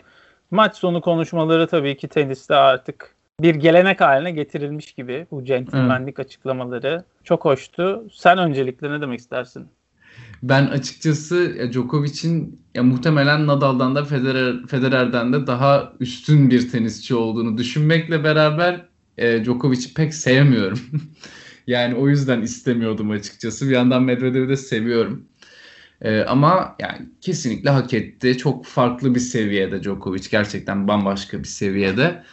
Maç 0.51 0.75
sonu 0.75 1.01
konuşmaları 1.01 1.67
tabii 1.67 1.97
ki 1.97 2.07
teniste 2.07 2.55
artık 2.55 3.15
bir 3.41 3.55
gelenek 3.55 4.01
haline 4.01 4.31
getirilmiş 4.31 4.93
gibi 4.93 5.27
bu 5.31 5.45
centilmenlik 5.45 6.17
hmm. 6.17 6.25
açıklamaları 6.25 7.03
çok 7.23 7.45
hoştu. 7.45 8.07
Sen 8.13 8.37
öncelikle 8.37 8.91
ne 8.91 9.01
demek 9.01 9.19
istersin? 9.19 9.67
Ben 10.43 10.65
açıkçası 10.65 11.69
Djokovic'in 11.71 12.61
ya 12.75 12.83
muhtemelen 12.83 13.47
Nadal'dan 13.47 13.95
da 13.95 14.05
Federer, 14.05 14.67
Federer'den 14.67 15.33
de 15.33 15.47
daha 15.47 15.93
üstün 15.99 16.49
bir 16.49 16.69
tenisçi 16.69 17.15
olduğunu 17.15 17.57
düşünmekle 17.57 18.23
beraber 18.23 18.85
e, 19.17 19.43
Djokovic'i 19.43 19.93
pek 19.93 20.13
sevmiyorum. 20.13 20.79
yani 21.67 21.95
o 21.95 22.09
yüzden 22.09 22.41
istemiyordum 22.41 23.11
açıkçası. 23.11 23.67
Bir 23.67 23.75
yandan 23.75 24.03
Medvedev'i 24.03 24.49
de 24.49 24.57
seviyorum. 24.57 25.25
E, 26.01 26.21
ama 26.21 26.75
yani 26.79 27.09
kesinlikle 27.21 27.69
hak 27.69 27.93
etti. 27.93 28.37
Çok 28.37 28.65
farklı 28.65 29.15
bir 29.15 29.19
seviyede 29.19 29.83
Djokovic. 29.83 30.23
Gerçekten 30.31 30.87
bambaşka 30.87 31.39
bir 31.39 31.47
seviyede. 31.47 32.23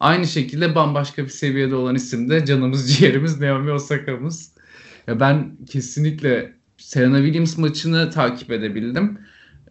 Aynı 0.00 0.26
şekilde 0.26 0.74
bambaşka 0.74 1.24
bir 1.24 1.28
seviyede 1.28 1.74
olan 1.74 1.94
isim 1.94 2.30
de 2.30 2.44
canımız 2.44 2.92
ciğerimiz 2.96 3.40
Naomi 3.40 3.72
Osaka'mız. 3.72 4.52
Ya 5.06 5.20
ben 5.20 5.56
kesinlikle 5.66 6.52
Serena 6.78 7.16
Williams 7.16 7.58
maçını 7.58 8.10
takip 8.10 8.50
edebildim. 8.50 9.18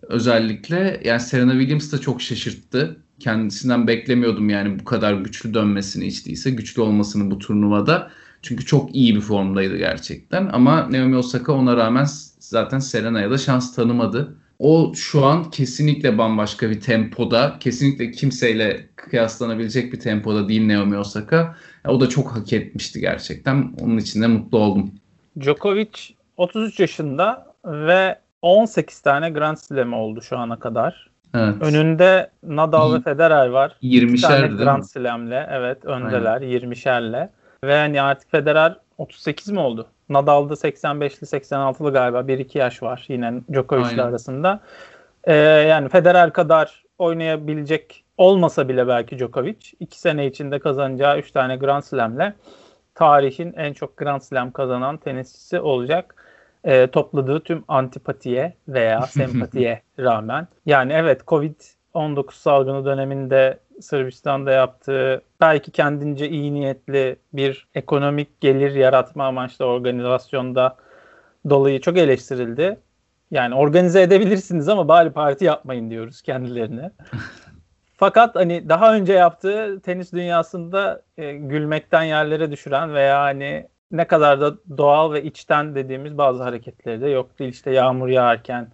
Özellikle 0.01 1.01
yani 1.05 1.19
Serena 1.19 1.51
Williams 1.51 1.91
da 1.91 1.98
çok 2.01 2.21
şaşırttı. 2.21 3.03
Kendisinden 3.19 3.88
beklemiyordum 3.88 4.50
yani 4.50 4.79
bu 4.79 4.86
kadar 4.86 5.13
güçlü 5.13 5.53
dönmesini 5.53 6.07
hiç 6.07 6.25
değilse. 6.25 6.51
Güçlü 6.51 6.81
olmasını 6.81 7.31
bu 7.31 7.38
turnuvada. 7.38 8.12
Çünkü 8.41 8.65
çok 8.65 8.95
iyi 8.95 9.15
bir 9.15 9.21
formdaydı 9.21 9.77
gerçekten. 9.77 10.50
Ama 10.53 10.91
Naomi 10.91 11.17
Osaka 11.17 11.53
ona 11.53 11.77
rağmen 11.77 12.07
zaten 12.39 12.79
Serena'ya 12.79 13.31
da 13.31 13.38
şans 13.38 13.75
tanımadı. 13.75 14.36
O 14.59 14.93
şu 14.95 15.25
an 15.25 15.51
kesinlikle 15.51 16.17
bambaşka 16.17 16.69
bir 16.69 16.81
tempoda. 16.81 17.55
Kesinlikle 17.59 18.11
kimseyle 18.11 18.87
kıyaslanabilecek 18.95 19.93
bir 19.93 19.99
tempoda 19.99 20.49
değil 20.49 20.67
Naomi 20.67 20.97
Osaka. 20.97 21.55
O 21.87 22.01
da 22.01 22.09
çok 22.09 22.35
hak 22.35 22.53
etmişti 22.53 22.99
gerçekten. 22.99 23.73
Onun 23.81 23.97
için 23.97 24.21
de 24.21 24.27
mutlu 24.27 24.57
oldum. 24.57 24.91
Djokovic 25.39 25.89
33 26.37 26.79
yaşında 26.79 27.53
ve 27.65 28.19
18 28.41 28.99
tane 28.99 29.29
Grand 29.29 29.57
Slam 29.57 29.93
oldu 29.93 30.21
şu 30.21 30.37
ana 30.37 30.59
kadar. 30.59 31.09
Evet. 31.35 31.55
Önünde 31.61 32.29
Nadal 32.43 32.93
ve 32.93 33.01
Federer 33.01 33.47
var. 33.47 33.75
20'şer 33.83 34.21
tane 34.21 34.47
Grand 34.47 34.83
Slam'le. 34.83 35.45
Evet 35.49 35.85
öndeler 35.85 36.41
Aynen. 36.41 36.59
20'şerle. 36.59 37.29
Ve 37.63 37.77
hani 37.77 38.01
artık 38.01 38.31
Federer 38.31 38.75
38 38.99 39.51
mi 39.51 39.59
oldu? 39.59 39.87
Nadal'da 40.09 40.53
85'li 40.53 41.39
86'lı 41.39 41.93
galiba. 41.93 42.19
1-2 42.19 42.57
yaş 42.57 42.83
var 42.83 43.05
yine 43.07 43.33
Djokovic'le 43.53 43.99
arasında. 43.99 44.59
Ee, 45.23 45.33
yani 45.35 45.89
Federer 45.89 46.33
kadar 46.33 46.83
oynayabilecek 46.97 48.03
olmasa 48.17 48.69
bile 48.69 48.87
belki 48.87 49.19
Djokovic 49.19 49.57
2 49.79 49.99
sene 49.99 50.27
içinde 50.27 50.59
kazanacağı 50.59 51.19
3 51.19 51.31
tane 51.31 51.55
Grand 51.55 51.83
Slam'le 51.83 52.33
tarihin 52.95 53.53
en 53.57 53.73
çok 53.73 53.97
Grand 53.97 54.21
Slam 54.21 54.51
kazanan 54.51 54.97
tenisçisi 54.97 55.59
olacak. 55.59 56.15
E, 56.63 56.87
topladığı 56.87 57.39
tüm 57.39 57.63
antipatiye 57.67 58.53
veya 58.67 59.01
sempatiye 59.07 59.81
rağmen. 59.99 60.47
Yani 60.65 60.93
evet 60.93 61.21
Covid-19 61.27 62.31
salgını 62.31 62.85
döneminde 62.85 63.59
Sırbistan'da 63.81 64.51
yaptığı 64.51 65.21
belki 65.41 65.71
kendince 65.71 66.29
iyi 66.29 66.53
niyetli 66.53 67.15
bir 67.33 67.67
ekonomik 67.75 68.41
gelir 68.41 68.75
yaratma 68.75 69.25
amaçlı 69.25 69.65
organizasyonda 69.65 70.75
dolayı 71.50 71.81
çok 71.81 71.98
eleştirildi. 71.98 72.79
Yani 73.31 73.55
organize 73.55 74.01
edebilirsiniz 74.01 74.69
ama 74.69 74.88
bari 74.88 75.12
parti 75.12 75.45
yapmayın 75.45 75.89
diyoruz 75.89 76.21
kendilerine. 76.21 76.91
Fakat 77.98 78.36
hani 78.36 78.69
daha 78.69 78.95
önce 78.95 79.13
yaptığı 79.13 79.79
tenis 79.83 80.13
dünyasında 80.13 81.01
e, 81.17 81.33
gülmekten 81.33 82.03
yerlere 82.03 82.51
düşüren 82.51 82.93
veya 82.93 83.21
hani 83.21 83.67
ne 83.91 84.07
kadar 84.07 84.41
da 84.41 84.53
doğal 84.77 85.13
ve 85.13 85.24
içten 85.24 85.75
dediğimiz 85.75 86.17
bazı 86.17 86.43
hareketleri 86.43 87.01
de 87.01 87.09
yok 87.09 87.39
değil. 87.39 87.51
İşte 87.51 87.71
yağmur 87.71 88.07
yağarken 88.07 88.67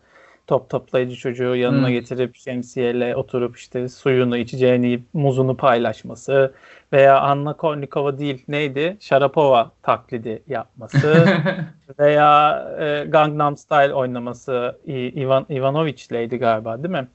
top 0.48 0.70
toplayıcı 0.70 1.16
çocuğu 1.16 1.56
yanına 1.56 1.88
hmm. 1.88 1.94
getirip 1.94 2.36
şemsiyeyle 2.36 3.16
oturup 3.16 3.58
işte 3.58 3.90
suyunu, 3.90 4.38
içeceğini, 4.38 5.04
muzunu 5.14 5.58
paylaşması 5.58 6.54
veya 6.94 7.20
Anna 7.20 7.54
Kornikova 7.54 8.18
değil 8.18 8.44
neydi? 8.48 8.98
Sharapova 9.00 9.72
taklidi 9.84 10.44
yapması 10.48 11.26
veya 12.00 12.62
e, 12.80 13.06
Gangnam 13.10 13.58
Style 13.58 13.94
oynaması 13.94 14.80
Ivan 14.88 15.46
Ivanovic'leydi 15.50 16.38
galiba 16.38 16.84
değil 16.84 16.92
mi? 16.92 17.08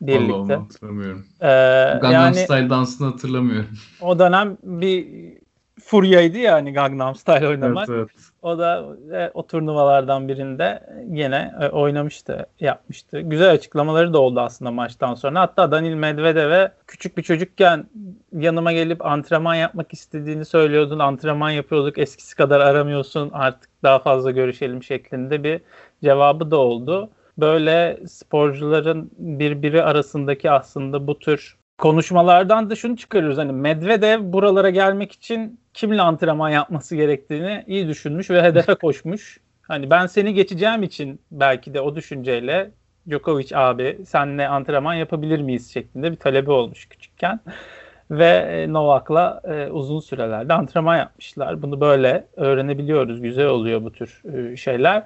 Birlikte. 0.00 0.34
Allah 0.34 0.54
Allah 0.54 0.62
hatırlamıyorum. 0.62 1.26
Ee, 1.40 1.46
Gangnam 1.46 2.12
yani, 2.12 2.36
Style 2.36 2.70
dansını 2.70 3.10
hatırlamıyorum. 3.10 3.68
O 4.00 4.18
dönem 4.18 4.56
bir 4.62 5.06
furyaydı 5.86 6.38
ya 6.38 6.54
hani 6.54 6.72
Gangnam 6.72 7.14
Style 7.14 7.48
oynamak. 7.48 7.88
Evet, 7.88 7.98
evet. 7.98 8.24
O 8.42 8.58
da 8.58 8.86
e, 9.12 9.30
o 9.34 9.46
turnuvalardan 9.46 10.28
birinde 10.28 10.82
yine 11.08 11.54
e, 11.60 11.68
oynamıştı, 11.68 12.46
yapmıştı. 12.60 13.20
Güzel 13.20 13.50
açıklamaları 13.50 14.12
da 14.12 14.18
oldu 14.18 14.40
aslında 14.40 14.70
maçtan 14.70 15.14
sonra. 15.14 15.40
Hatta 15.40 15.70
Daniil 15.70 15.94
Medvedev'e 15.94 16.72
küçük 16.86 17.18
bir 17.18 17.22
çocukken 17.22 17.86
yanıma 18.32 18.72
gelip 18.72 19.06
antrenman 19.06 19.54
yapmak 19.54 19.92
istediğini 19.92 20.44
söylüyordun. 20.44 20.98
Antrenman 20.98 21.50
yapıyorduk. 21.50 21.98
Eskisi 21.98 22.36
kadar 22.36 22.60
aramıyorsun. 22.60 23.30
Artık 23.32 23.70
daha 23.82 23.98
fazla 23.98 24.30
görüşelim 24.30 24.82
şeklinde 24.82 25.44
bir 25.44 25.60
cevabı 26.04 26.50
da 26.50 26.56
oldu. 26.56 27.10
Böyle 27.38 28.00
sporcuların 28.08 29.10
birbiri 29.18 29.82
arasındaki 29.82 30.50
aslında 30.50 31.06
bu 31.06 31.18
tür 31.18 31.56
konuşmalardan 31.78 32.70
da 32.70 32.76
şunu 32.76 32.96
çıkarıyoruz. 32.96 33.38
Hani 33.38 33.52
Medvedev 33.52 34.32
buralara 34.32 34.70
gelmek 34.70 35.12
için 35.12 35.60
kimle 35.76 36.02
antrenman 36.02 36.50
yapması 36.50 36.96
gerektiğini 36.96 37.64
iyi 37.66 37.88
düşünmüş 37.88 38.30
ve 38.30 38.42
hedefe 38.42 38.74
koşmuş. 38.80 39.40
Hani 39.62 39.90
ben 39.90 40.06
seni 40.06 40.34
geçeceğim 40.34 40.82
için 40.82 41.20
belki 41.30 41.74
de 41.74 41.80
o 41.80 41.96
düşünceyle 41.96 42.70
Djokovic 43.10 43.56
abi 43.56 43.98
senle 44.06 44.48
antrenman 44.48 44.94
yapabilir 44.94 45.40
miyiz 45.40 45.72
şeklinde 45.72 46.12
bir 46.12 46.16
talebi 46.16 46.50
olmuş 46.50 46.88
küçükken. 46.88 47.40
Ve 48.10 48.26
e, 48.26 48.72
Novak'la 48.72 49.40
e, 49.44 49.70
uzun 49.70 50.00
sürelerde 50.00 50.54
antrenman 50.54 50.96
yapmışlar. 50.96 51.62
Bunu 51.62 51.80
böyle 51.80 52.26
öğrenebiliyoruz. 52.36 53.22
Güzel 53.22 53.46
oluyor 53.46 53.84
bu 53.84 53.92
tür 53.92 54.22
e, 54.34 54.56
şeyler. 54.56 55.02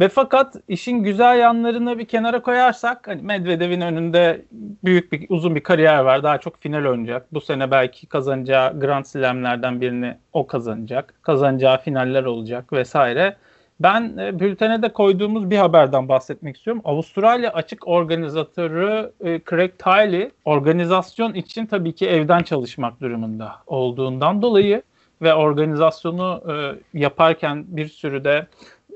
Ve 0.00 0.08
fakat 0.08 0.56
işin 0.68 1.02
güzel 1.02 1.38
yanlarını 1.38 1.98
bir 1.98 2.04
kenara 2.04 2.42
koyarsak 2.42 3.08
hani 3.08 3.22
Medvedev'in 3.22 3.80
önünde 3.80 4.44
büyük 4.84 5.12
bir 5.12 5.26
uzun 5.28 5.54
bir 5.54 5.60
kariyer 5.60 5.98
var. 5.98 6.22
Daha 6.22 6.38
çok 6.38 6.60
final 6.60 6.84
oynayacak. 6.84 7.34
Bu 7.34 7.40
sene 7.40 7.70
belki 7.70 8.06
kazanacağı 8.06 8.80
Grand 8.80 9.04
Slam'lerden 9.04 9.80
birini 9.80 10.16
o 10.32 10.46
kazanacak. 10.46 11.14
Kazanacağı 11.22 11.78
finaller 11.78 12.24
olacak 12.24 12.72
vesaire. 12.72 13.36
Ben 13.80 14.16
e, 14.18 14.40
bültene 14.40 14.82
de 14.82 14.92
koyduğumuz 14.92 15.50
bir 15.50 15.56
haberden 15.56 16.08
bahsetmek 16.08 16.56
istiyorum. 16.56 16.82
Avustralya 16.84 17.52
açık 17.52 17.88
organizatörü 17.88 19.12
e, 19.20 19.40
Craig 19.50 19.72
Tiley 19.78 20.30
organizasyon 20.44 21.34
için 21.34 21.66
tabii 21.66 21.94
ki 21.94 22.08
evden 22.08 22.42
çalışmak 22.42 23.00
durumunda 23.00 23.52
olduğundan 23.66 24.42
dolayı 24.42 24.82
ve 25.22 25.34
organizasyonu 25.34 26.42
e, 26.48 26.54
yaparken 26.98 27.64
bir 27.68 27.88
sürü 27.88 28.24
de 28.24 28.46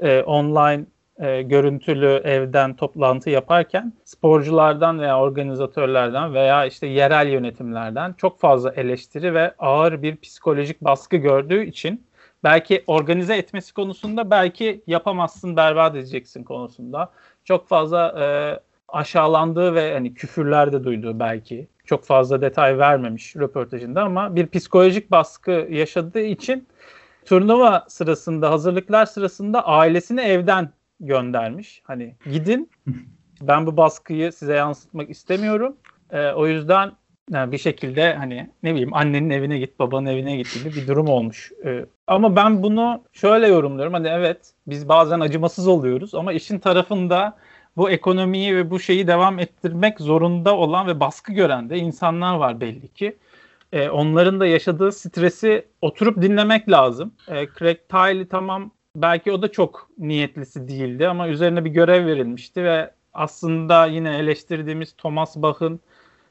e, 0.01 0.23
online 0.23 0.85
e, 1.19 1.43
görüntülü 1.43 2.21
evden 2.25 2.77
toplantı 2.77 3.31
yaparken 3.31 3.93
sporculardan 4.05 5.01
veya 5.01 5.21
organizatörlerden 5.21 6.35
veya 6.35 6.67
işte 6.67 6.87
yerel 6.87 7.29
yönetimlerden 7.29 8.13
çok 8.13 8.41
fazla 8.41 8.73
eleştiri 8.73 9.35
ve 9.35 9.55
ağır 9.59 10.03
bir 10.03 10.17
psikolojik 10.17 10.81
baskı 10.81 11.17
gördüğü 11.17 11.65
için 11.65 12.07
belki 12.45 12.85
organize 12.87 13.37
etmesi 13.37 13.75
konusunda 13.75 14.31
belki 14.31 14.83
yapamazsın 14.87 15.57
berbat 15.57 15.97
edeceksin 15.97 16.45
konusunda 16.45 17.11
çok 17.45 17.69
fazla 17.69 18.15
e, 18.21 18.27
aşağılandığı 18.89 19.75
ve 19.75 19.93
hani 19.93 20.15
küfürler 20.15 20.73
de 20.73 20.85
duyduğu 20.85 21.21
belki 21.21 21.69
çok 21.85 22.05
fazla 22.05 22.41
detay 22.41 22.79
vermemiş 22.79 23.37
röportajında 23.37 24.03
ama 24.03 24.37
bir 24.37 24.47
psikolojik 24.47 25.11
baskı 25.11 25.51
yaşadığı 25.71 26.21
için 26.23 26.69
turnuva 27.25 27.85
sırasında 27.89 28.51
hazırlıklar 28.51 29.07
sırasında 29.07 29.67
ailesini 29.67 30.21
evden 30.21 30.71
göndermiş. 31.07 31.83
Hani 31.85 32.15
gidin 32.33 32.71
ben 33.41 33.67
bu 33.67 33.77
baskıyı 33.77 34.33
size 34.33 34.55
yansıtmak 34.55 35.11
istemiyorum. 35.11 35.77
Ee, 36.11 36.33
o 36.33 36.47
yüzden 36.47 36.93
yani 37.31 37.53
bir 37.53 37.59
şekilde 37.59 38.15
hani 38.15 38.51
ne 38.63 38.73
bileyim 38.73 38.95
annenin 38.95 39.31
evine 39.31 39.59
git 39.59 39.79
babanın 39.79 40.07
evine 40.07 40.37
git 40.37 40.55
gibi 40.55 40.75
bir 40.75 40.87
durum 40.87 41.09
olmuş. 41.09 41.53
Ee, 41.65 41.85
ama 42.07 42.37
ben 42.37 42.63
bunu 42.63 43.03
şöyle 43.13 43.47
yorumluyorum. 43.47 43.93
Hani 43.93 44.09
evet 44.09 44.53
biz 44.67 44.89
bazen 44.89 45.21
acımasız 45.21 45.69
oluyoruz 45.69 46.15
ama 46.15 46.33
işin 46.33 46.59
tarafında 46.59 47.37
bu 47.77 47.91
ekonomiyi 47.91 48.57
ve 48.57 48.71
bu 48.71 48.81
şeyi 48.81 49.07
devam 49.07 49.39
ettirmek 49.39 50.01
zorunda 50.01 50.57
olan 50.57 50.87
ve 50.87 51.01
baskı 51.01 51.33
gören 51.33 51.71
de 51.71 51.79
insanlar 51.79 52.35
var 52.35 52.61
belli 52.61 52.89
ki. 52.89 53.17
Ee, 53.73 53.89
onların 53.89 54.41
da 54.41 54.47
yaşadığı 54.47 54.93
stresi 54.93 55.67
oturup 55.83 56.23
dinlemek 56.23 56.71
lazım. 56.71 57.13
Ee, 57.29 57.47
Craig 57.59 57.79
Tiley 57.89 58.29
tamam 58.29 58.71
belki 58.97 59.33
o 59.33 59.43
da 59.43 59.53
çok 59.53 59.91
niyetlisi 59.99 60.69
değildi 60.69 61.09
ama 61.09 61.29
üzerine 61.29 61.65
bir 61.65 61.71
görev 61.71 62.07
verilmişti 62.07 62.65
ve 62.65 62.91
aslında 63.13 63.87
yine 63.87 64.17
eleştirdiğimiz 64.17 64.93
Thomas 64.93 65.37
Bach'ın 65.37 65.81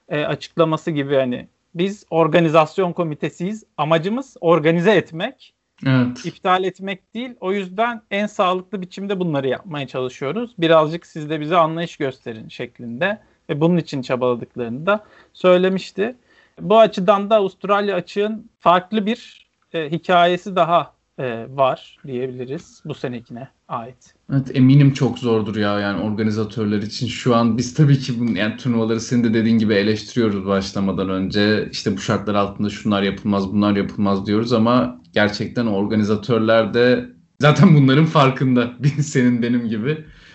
e, 0.10 0.26
açıklaması 0.26 0.92
gibi 0.92 1.16
hani 1.16 1.48
biz 1.76 2.06
organizasyon 2.10 2.94
komitesiyiz. 2.94 3.64
Amacımız 3.78 4.38
organize 4.42 4.92
etmek. 4.92 5.54
Evet. 5.88 6.26
iptal 6.26 6.64
etmek 6.64 7.14
değil. 7.14 7.36
O 7.40 7.54
yüzden 7.54 8.02
en 8.12 8.28
sağlıklı 8.28 8.82
biçimde 8.82 9.20
bunları 9.20 9.48
yapmaya 9.48 9.88
çalışıyoruz. 9.88 10.56
Birazcık 10.58 11.06
siz 11.06 11.30
de 11.30 11.42
bize 11.42 11.58
anlayış 11.58 11.98
gösterin 11.98 12.50
şeklinde 12.50 13.22
ve 13.50 13.62
bunun 13.62 13.78
için 13.78 14.02
çabaladıklarını 14.02 14.86
da 14.86 15.06
söylemişti. 15.34 16.16
Bu 16.60 16.80
açıdan 16.80 17.30
da 17.30 17.36
Avustralya 17.36 17.96
açığın 17.96 18.50
farklı 18.60 19.06
bir 19.06 19.48
e, 19.74 19.92
hikayesi 19.92 20.56
daha 20.56 20.94
e, 21.20 21.48
var 21.50 21.98
diyebiliriz 22.08 22.82
bu 22.86 22.94
senekine 22.94 23.48
ait. 23.68 24.16
Evet 24.32 24.52
eminim 24.54 24.94
çok 24.94 25.20
zordur 25.20 25.56
ya 25.56 25.80
yani 25.80 26.02
organizatörler 26.02 26.82
için. 26.82 27.08
Şu 27.08 27.36
an 27.36 27.58
biz 27.58 27.74
tabii 27.74 28.00
ki 28.00 28.20
bu 28.20 28.38
yani 28.38 28.58
turnuvaları 28.58 29.00
senin 29.00 29.24
de 29.24 29.34
dediğin 29.34 29.58
gibi 29.58 29.74
eleştiriyoruz 29.74 30.46
başlamadan 30.46 31.10
önce. 31.10 31.70
İşte 31.72 31.94
bu 31.94 31.98
şartlar 31.98 32.36
altında 32.36 32.70
şunlar 32.70 33.04
yapılmaz, 33.04 33.54
bunlar 33.54 33.76
yapılmaz 33.76 34.26
diyoruz 34.26 34.54
ama 34.54 35.02
gerçekten 35.14 35.66
organizatörler 35.66 36.74
de 36.74 37.10
zaten 37.42 37.76
bunların 37.76 38.06
farkında. 38.06 38.72
Senin 39.02 39.42
benim 39.42 39.70
gibi. 39.70 39.90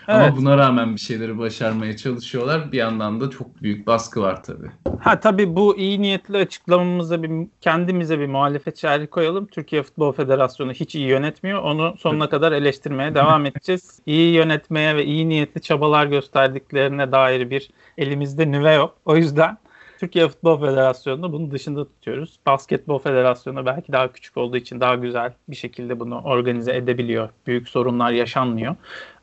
Evet. 0.09 0.27
Ama 0.27 0.37
buna 0.37 0.57
rağmen 0.57 0.95
bir 0.95 0.99
şeyleri 0.99 1.37
başarmaya 1.37 1.97
çalışıyorlar. 1.97 2.71
Bir 2.71 2.77
yandan 2.77 3.21
da 3.21 3.29
çok 3.29 3.61
büyük 3.61 3.87
baskı 3.87 4.21
var 4.21 4.43
tabii. 4.43 4.67
Ha 4.99 5.19
tabii 5.19 5.55
bu 5.55 5.77
iyi 5.77 6.01
niyetli 6.01 6.37
açıklamamıza 6.37 7.23
bir 7.23 7.31
kendimize 7.61 8.19
bir 8.19 8.27
muhalefet 8.27 8.77
şerhi 8.77 9.07
koyalım. 9.07 9.45
Türkiye 9.45 9.83
Futbol 9.83 10.13
Federasyonu 10.13 10.71
hiç 10.71 10.95
iyi 10.95 11.07
yönetmiyor. 11.07 11.63
Onu 11.63 11.95
sonuna 11.99 12.29
kadar 12.29 12.51
eleştirmeye 12.51 13.15
devam 13.15 13.45
edeceğiz. 13.45 13.99
İyi 14.05 14.33
yönetmeye 14.33 14.95
ve 14.95 15.05
iyi 15.05 15.29
niyetli 15.29 15.61
çabalar 15.61 16.05
gösterdiklerine 16.05 17.11
dair 17.11 17.49
bir 17.49 17.69
elimizde 17.97 18.51
nüve 18.51 18.73
yok. 18.73 18.95
O 19.05 19.17
yüzden 19.17 19.57
Türkiye 19.97 20.27
Futbol 20.27 20.59
Federasyonu'nu 20.59 21.33
bunun 21.33 21.51
dışında 21.51 21.85
tutuyoruz. 21.85 22.39
Basketbol 22.45 22.99
Federasyonu 22.99 23.65
belki 23.65 23.91
daha 23.91 24.11
küçük 24.11 24.37
olduğu 24.37 24.57
için 24.57 24.79
daha 24.79 24.95
güzel 24.95 25.33
bir 25.49 25.55
şekilde 25.55 25.99
bunu 25.99 26.21
organize 26.21 26.75
edebiliyor. 26.75 27.29
Büyük 27.47 27.69
sorunlar 27.69 28.11
yaşanmıyor. 28.11 28.75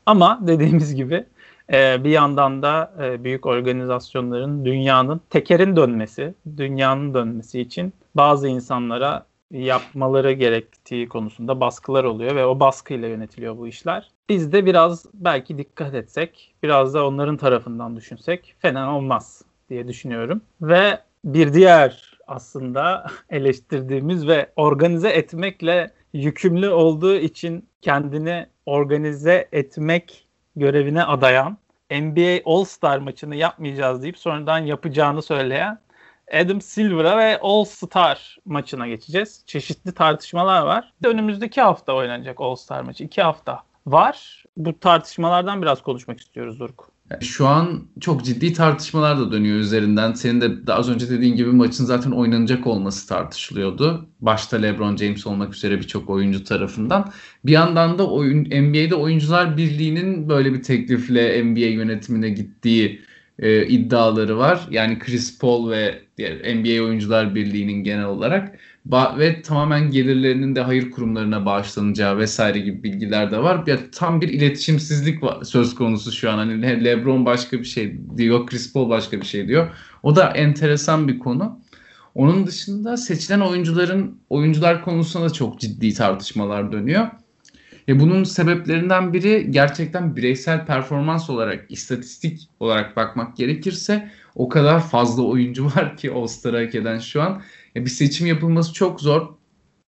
Ama 0.05 0.39
dediğimiz 0.41 0.95
gibi 0.95 1.25
e, 1.73 2.03
bir 2.03 2.09
yandan 2.09 2.61
da 2.61 2.93
e, 3.03 3.23
büyük 3.23 3.45
organizasyonların 3.45 4.65
dünyanın 4.65 5.21
tekerin 5.29 5.75
dönmesi, 5.75 6.33
dünyanın 6.57 7.13
dönmesi 7.13 7.61
için 7.61 7.93
bazı 8.15 8.47
insanlara 8.47 9.25
yapmaları 9.51 10.31
gerektiği 10.31 11.09
konusunda 11.09 11.59
baskılar 11.59 12.03
oluyor 12.03 12.35
ve 12.35 12.45
o 12.45 12.59
baskıyla 12.59 13.07
yönetiliyor 13.07 13.57
bu 13.57 13.67
işler. 13.67 14.09
Biz 14.29 14.53
de 14.53 14.65
biraz 14.65 15.05
belki 15.13 15.57
dikkat 15.57 15.93
etsek, 15.93 16.55
biraz 16.63 16.93
da 16.93 17.07
onların 17.07 17.37
tarafından 17.37 17.95
düşünsek 17.95 18.55
fena 18.59 18.97
olmaz 18.97 19.41
diye 19.69 19.87
düşünüyorum. 19.87 20.41
Ve 20.61 20.99
bir 21.25 21.53
diğer 21.53 22.17
aslında 22.27 23.05
eleştirdiğimiz 23.29 24.27
ve 24.27 24.51
organize 24.55 25.09
etmekle 25.09 25.91
yükümlü 26.13 26.69
olduğu 26.69 27.15
için 27.15 27.69
kendini 27.81 28.47
organize 28.65 29.47
etmek 29.51 30.27
görevine 30.55 31.03
adayan, 31.03 31.57
NBA 31.91 32.39
All-Star 32.45 32.99
maçını 32.99 33.35
yapmayacağız 33.35 34.03
deyip 34.03 34.17
sonradan 34.17 34.59
yapacağını 34.59 35.21
söyleyen 35.21 35.79
Adam 36.33 36.61
Silver'a 36.61 37.17
ve 37.17 37.39
All-Star 37.41 38.37
maçına 38.45 38.87
geçeceğiz. 38.87 39.43
Çeşitli 39.45 39.93
tartışmalar 39.93 40.61
var. 40.61 40.93
Önümüzdeki 41.03 41.61
hafta 41.61 41.93
oynanacak 41.93 42.41
All-Star 42.41 42.81
maçı. 42.81 43.03
iki 43.03 43.21
hafta 43.21 43.63
var. 43.87 44.43
Bu 44.57 44.79
tartışmalardan 44.79 45.61
biraz 45.61 45.81
konuşmak 45.81 46.19
istiyoruz 46.19 46.59
Doruk. 46.59 46.94
Şu 47.21 47.47
an 47.47 47.87
çok 47.99 48.25
ciddi 48.25 48.53
tartışmalar 48.53 49.19
da 49.19 49.31
dönüyor 49.31 49.57
üzerinden. 49.57 50.13
Senin 50.13 50.41
de 50.41 50.73
az 50.73 50.89
önce 50.89 51.09
dediğin 51.09 51.35
gibi 51.35 51.51
maçın 51.51 51.85
zaten 51.85 52.11
oynanacak 52.11 52.67
olması 52.67 53.07
tartışılıyordu. 53.07 54.09
Başta 54.21 54.57
LeBron 54.57 54.97
James 54.97 55.27
olmak 55.27 55.53
üzere 55.53 55.77
birçok 55.77 56.09
oyuncu 56.09 56.43
tarafından. 56.43 57.11
Bir 57.45 57.51
yandan 57.51 57.97
da 57.97 58.09
oyun, 58.09 58.39
NBA'de 58.39 58.95
Oyuncular 58.95 59.57
Birliği'nin 59.57 60.29
böyle 60.29 60.53
bir 60.53 60.63
teklifle 60.63 61.43
NBA 61.43 61.59
yönetimine 61.59 62.29
gittiği 62.29 63.01
e, 63.39 63.67
iddiaları 63.67 64.37
var. 64.37 64.67
Yani 64.71 64.99
Chris 64.99 65.39
Paul 65.39 65.71
ve 65.71 66.01
diğer 66.17 66.55
NBA 66.55 66.83
Oyuncular 66.83 67.35
Birliği'nin 67.35 67.83
genel 67.83 68.05
olarak 68.05 68.59
ba- 68.89 69.19
ve 69.19 69.41
tamamen 69.41 69.91
gelirlerinin 69.91 70.55
de 70.55 70.61
hayır 70.61 70.91
kurumlarına 70.91 71.45
bağışlanacağı 71.45 72.17
vesaire 72.17 72.59
gibi 72.59 72.83
bilgiler 72.83 73.31
de 73.31 73.37
var. 73.37 73.63
Ya 73.67 73.77
tam 73.91 74.21
bir 74.21 74.29
iletişimsizlik 74.29 75.23
var, 75.23 75.43
söz 75.43 75.75
konusu 75.75 76.11
şu 76.11 76.31
an. 76.31 76.37
Hani 76.37 76.85
LeBron 76.85 77.25
başka 77.25 77.59
bir 77.59 77.65
şey 77.65 77.97
diyor, 78.17 78.47
Chris 78.47 78.73
Paul 78.73 78.89
başka 78.89 79.21
bir 79.21 79.25
şey 79.25 79.47
diyor. 79.47 79.69
O 80.03 80.15
da 80.15 80.29
enteresan 80.29 81.07
bir 81.07 81.19
konu. 81.19 81.59
Onun 82.15 82.47
dışında 82.47 82.97
seçilen 82.97 83.39
oyuncuların 83.39 84.19
oyuncular 84.29 84.81
konusunda 84.81 85.25
da 85.25 85.33
çok 85.33 85.59
ciddi 85.59 85.93
tartışmalar 85.93 86.71
dönüyor. 86.71 87.07
E 87.87 87.99
bunun 87.99 88.23
sebeplerinden 88.23 89.13
biri 89.13 89.47
gerçekten 89.51 90.15
bireysel 90.15 90.65
performans 90.65 91.29
olarak, 91.29 91.65
istatistik 91.71 92.49
olarak 92.59 92.95
bakmak 92.95 93.37
gerekirse 93.37 94.09
o 94.35 94.49
kadar 94.49 94.79
fazla 94.79 95.23
oyuncu 95.23 95.65
var 95.75 95.97
ki 95.97 96.11
All-Star'ı 96.11 96.65
hak 96.65 96.75
eden 96.75 96.99
şu 96.99 97.21
an. 97.21 97.41
Bir 97.75 97.89
seçim 97.89 98.27
yapılması 98.27 98.73
çok 98.73 99.01
zor. 99.01 99.27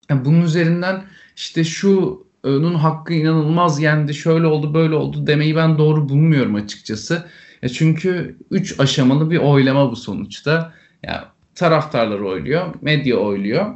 Bunun 0.09 0.41
üzerinden 0.41 1.03
işte 1.35 1.63
şu 1.63 2.23
onun 2.43 2.75
hakkı 2.75 3.13
inanılmaz 3.13 3.81
yendi, 3.81 4.13
şöyle 4.13 4.47
oldu, 4.47 4.73
böyle 4.73 4.95
oldu 4.95 5.27
demeyi 5.27 5.55
ben 5.55 5.77
doğru 5.77 6.09
bulmuyorum 6.09 6.55
açıkçası. 6.55 7.27
Çünkü 7.73 8.37
3 8.51 8.79
aşamalı 8.79 9.31
bir 9.31 9.37
oylama 9.37 9.91
bu 9.91 9.95
sonuçta. 9.95 10.73
Yani 11.03 11.21
taraftarlar 11.55 12.19
oyluyor, 12.19 12.73
medya 12.81 13.17
oyluyor 13.17 13.75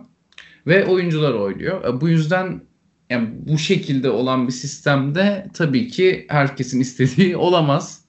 ve 0.68 0.86
oyuncular 0.86 1.34
oyluyor. 1.34 2.02
Bu 2.02 2.10
yüzden 2.10 2.62
yani 3.10 3.30
bu 3.34 3.58
şekilde 3.58 4.10
olan 4.10 4.48
bir 4.48 4.54
sistemde 4.54 5.48
tabii 5.54 5.88
ki 5.88 6.26
herkesin 6.30 6.80
istediği 6.86 7.38
olamaz. 7.38 8.05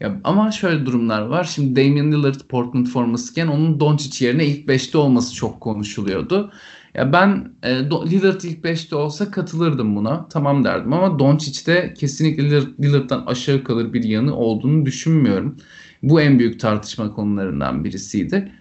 Ya 0.00 0.20
ama 0.24 0.50
şöyle 0.52 0.86
durumlar 0.86 1.22
var. 1.22 1.44
Şimdi 1.44 1.76
Damian 1.76 2.12
Lillard 2.12 2.40
Portland 2.48 2.86
formasıyken 2.86 3.46
onun 3.46 3.80
Doncic 3.80 4.26
yerine 4.26 4.46
ilk 4.46 4.68
5'te 4.68 4.98
olması 4.98 5.34
çok 5.34 5.60
konuşuluyordu. 5.60 6.52
Ya 6.94 7.12
ben 7.12 7.52
e, 7.62 7.74
Lillard 7.84 8.40
ilk 8.42 8.64
5'te 8.64 8.96
olsa 8.96 9.30
katılırdım 9.30 9.96
buna. 9.96 10.28
Tamam 10.28 10.64
derdim 10.64 10.92
ama 10.92 11.18
Doncic'te 11.18 11.94
kesinlikle 11.98 12.44
Lillard, 12.44 12.68
Lillard'dan 12.82 13.26
aşağı 13.26 13.64
kalır 13.64 13.92
bir 13.92 14.04
yanı 14.04 14.36
olduğunu 14.36 14.86
düşünmüyorum. 14.86 15.56
Bu 16.02 16.20
en 16.20 16.38
büyük 16.38 16.60
tartışma 16.60 17.12
konularından 17.14 17.84
birisiydi. 17.84 18.52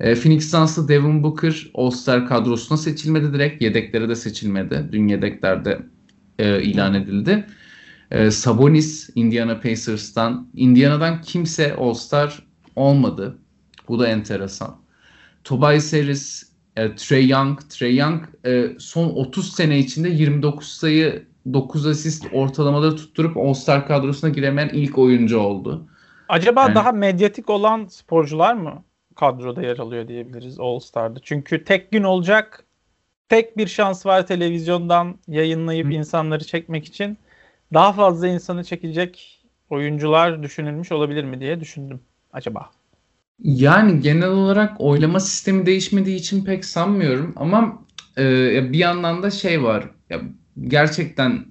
E, 0.00 0.14
Phoenix 0.14 0.50
Suns'ta 0.50 0.88
Devin 0.88 1.22
Booker 1.22 1.70
All-Star 1.74 2.28
kadrosuna 2.28 2.78
seçilmedi 2.78 3.32
direkt. 3.32 3.62
Yedeklere 3.62 4.08
de 4.08 4.16
seçilmedi. 4.16 4.88
Dün 4.92 5.08
yedeklerde 5.08 5.78
e, 6.38 6.62
ilan 6.62 6.94
edildi. 6.94 7.46
E, 8.12 8.30
Sabonis 8.30 9.10
Indiana 9.14 9.60
Pacers'tan. 9.60 10.48
Indiana'dan 10.54 11.22
kimse 11.22 11.76
All-Star 11.76 12.42
olmadı. 12.76 13.38
Bu 13.88 13.98
da 13.98 14.08
enteresan. 14.08 14.76
Tobias 15.44 15.92
Harris, 15.92 16.42
e, 16.76 16.94
Trey 16.94 17.28
Young. 17.28 17.60
Trey 17.68 17.96
Young 17.96 18.22
e, 18.46 18.66
son 18.78 19.08
30 19.08 19.52
sene 19.52 19.78
içinde 19.78 20.08
29 20.08 20.68
sayı 20.68 21.26
9 21.52 21.86
asist 21.86 22.26
ortalamaları 22.32 22.96
tutturup 22.96 23.36
All-Star 23.36 23.86
kadrosuna 23.86 24.30
giremeyen 24.30 24.68
ilk 24.68 24.98
oyuncu 24.98 25.38
oldu. 25.38 25.86
Acaba 26.28 26.62
yani, 26.62 26.74
daha 26.74 26.92
medyatik 26.92 27.50
olan 27.50 27.86
sporcular 27.86 28.54
mı 28.54 28.84
kadroda 29.16 29.62
yer 29.62 29.78
alıyor 29.78 30.08
diyebiliriz 30.08 30.60
All-Star'da? 30.60 31.20
Çünkü 31.22 31.64
tek 31.64 31.90
gün 31.90 32.02
olacak. 32.02 32.64
Tek 33.28 33.56
bir 33.56 33.66
şans 33.66 34.06
var 34.06 34.26
televizyondan 34.26 35.18
yayınlayıp 35.28 35.86
Hı. 35.86 35.92
insanları 35.92 36.44
çekmek 36.44 36.84
için. 36.84 37.18
Daha 37.74 37.92
fazla 37.92 38.28
insanı 38.28 38.64
çekecek 38.64 39.42
oyuncular 39.70 40.42
düşünülmüş 40.42 40.92
olabilir 40.92 41.24
mi 41.24 41.40
diye 41.40 41.60
düşündüm 41.60 42.00
acaba. 42.32 42.70
Yani 43.44 44.00
genel 44.00 44.28
olarak 44.28 44.80
oylama 44.80 45.20
sistemi 45.20 45.66
değişmediği 45.66 46.16
için 46.16 46.44
pek 46.44 46.64
sanmıyorum 46.64 47.32
ama 47.36 47.84
e, 48.18 48.72
bir 48.72 48.78
yandan 48.78 49.22
da 49.22 49.30
şey 49.30 49.62
var. 49.62 49.84
Ya, 50.10 50.20
gerçekten 50.62 51.44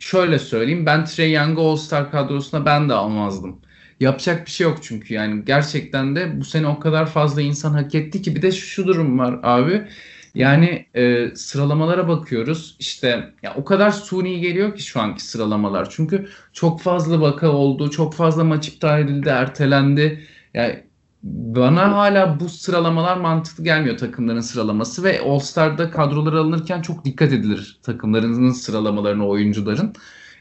şöyle 0.00 0.38
söyleyeyim 0.38 0.86
ben 0.86 1.04
Trey 1.04 1.32
Young'ı 1.32 1.60
All-Star 1.60 2.10
kadrosuna 2.10 2.66
ben 2.66 2.88
de 2.88 2.94
almazdım. 2.94 3.60
Yapacak 4.00 4.46
bir 4.46 4.50
şey 4.50 4.64
yok 4.64 4.78
çünkü 4.82 5.14
yani 5.14 5.44
gerçekten 5.44 6.16
de 6.16 6.40
bu 6.40 6.44
sene 6.44 6.66
o 6.66 6.80
kadar 6.80 7.06
fazla 7.06 7.42
insan 7.42 7.72
hak 7.72 7.94
etti 7.94 8.22
ki 8.22 8.36
bir 8.36 8.42
de 8.42 8.52
şu, 8.52 8.86
durum 8.86 9.18
var 9.18 9.40
abi. 9.42 9.88
Yani 10.34 10.86
e, 10.94 11.30
sıralamalara 11.34 12.08
bakıyoruz. 12.08 12.76
İşte 12.78 13.34
ya 13.42 13.54
o 13.56 13.64
kadar 13.64 13.90
suni 13.90 14.40
geliyor 14.40 14.76
ki 14.76 14.82
şu 14.82 15.00
anki 15.00 15.24
sıralamalar. 15.24 15.90
Çünkü 15.90 16.28
çok 16.52 16.80
fazla 16.80 17.20
vaka 17.20 17.48
oldu, 17.48 17.90
çok 17.90 18.14
fazla 18.14 18.44
maç 18.44 18.68
iptal 18.68 19.00
edildi, 19.00 19.28
ertelendi. 19.28 20.26
Yani 20.54 20.84
bana 21.22 21.96
hala 21.96 22.40
bu 22.40 22.48
sıralamalar 22.48 23.16
mantıklı 23.16 23.64
gelmiyor 23.64 23.98
takımların 23.98 24.40
sıralaması 24.40 25.04
ve 25.04 25.20
All 25.20 25.38
Star'da 25.38 25.90
kadrolar 25.90 26.32
alınırken 26.32 26.82
çok 26.82 27.04
dikkat 27.04 27.32
edilir 27.32 27.80
takımlarının 27.82 28.50
sıralamalarına 28.50 29.26
oyuncuların. 29.28 29.94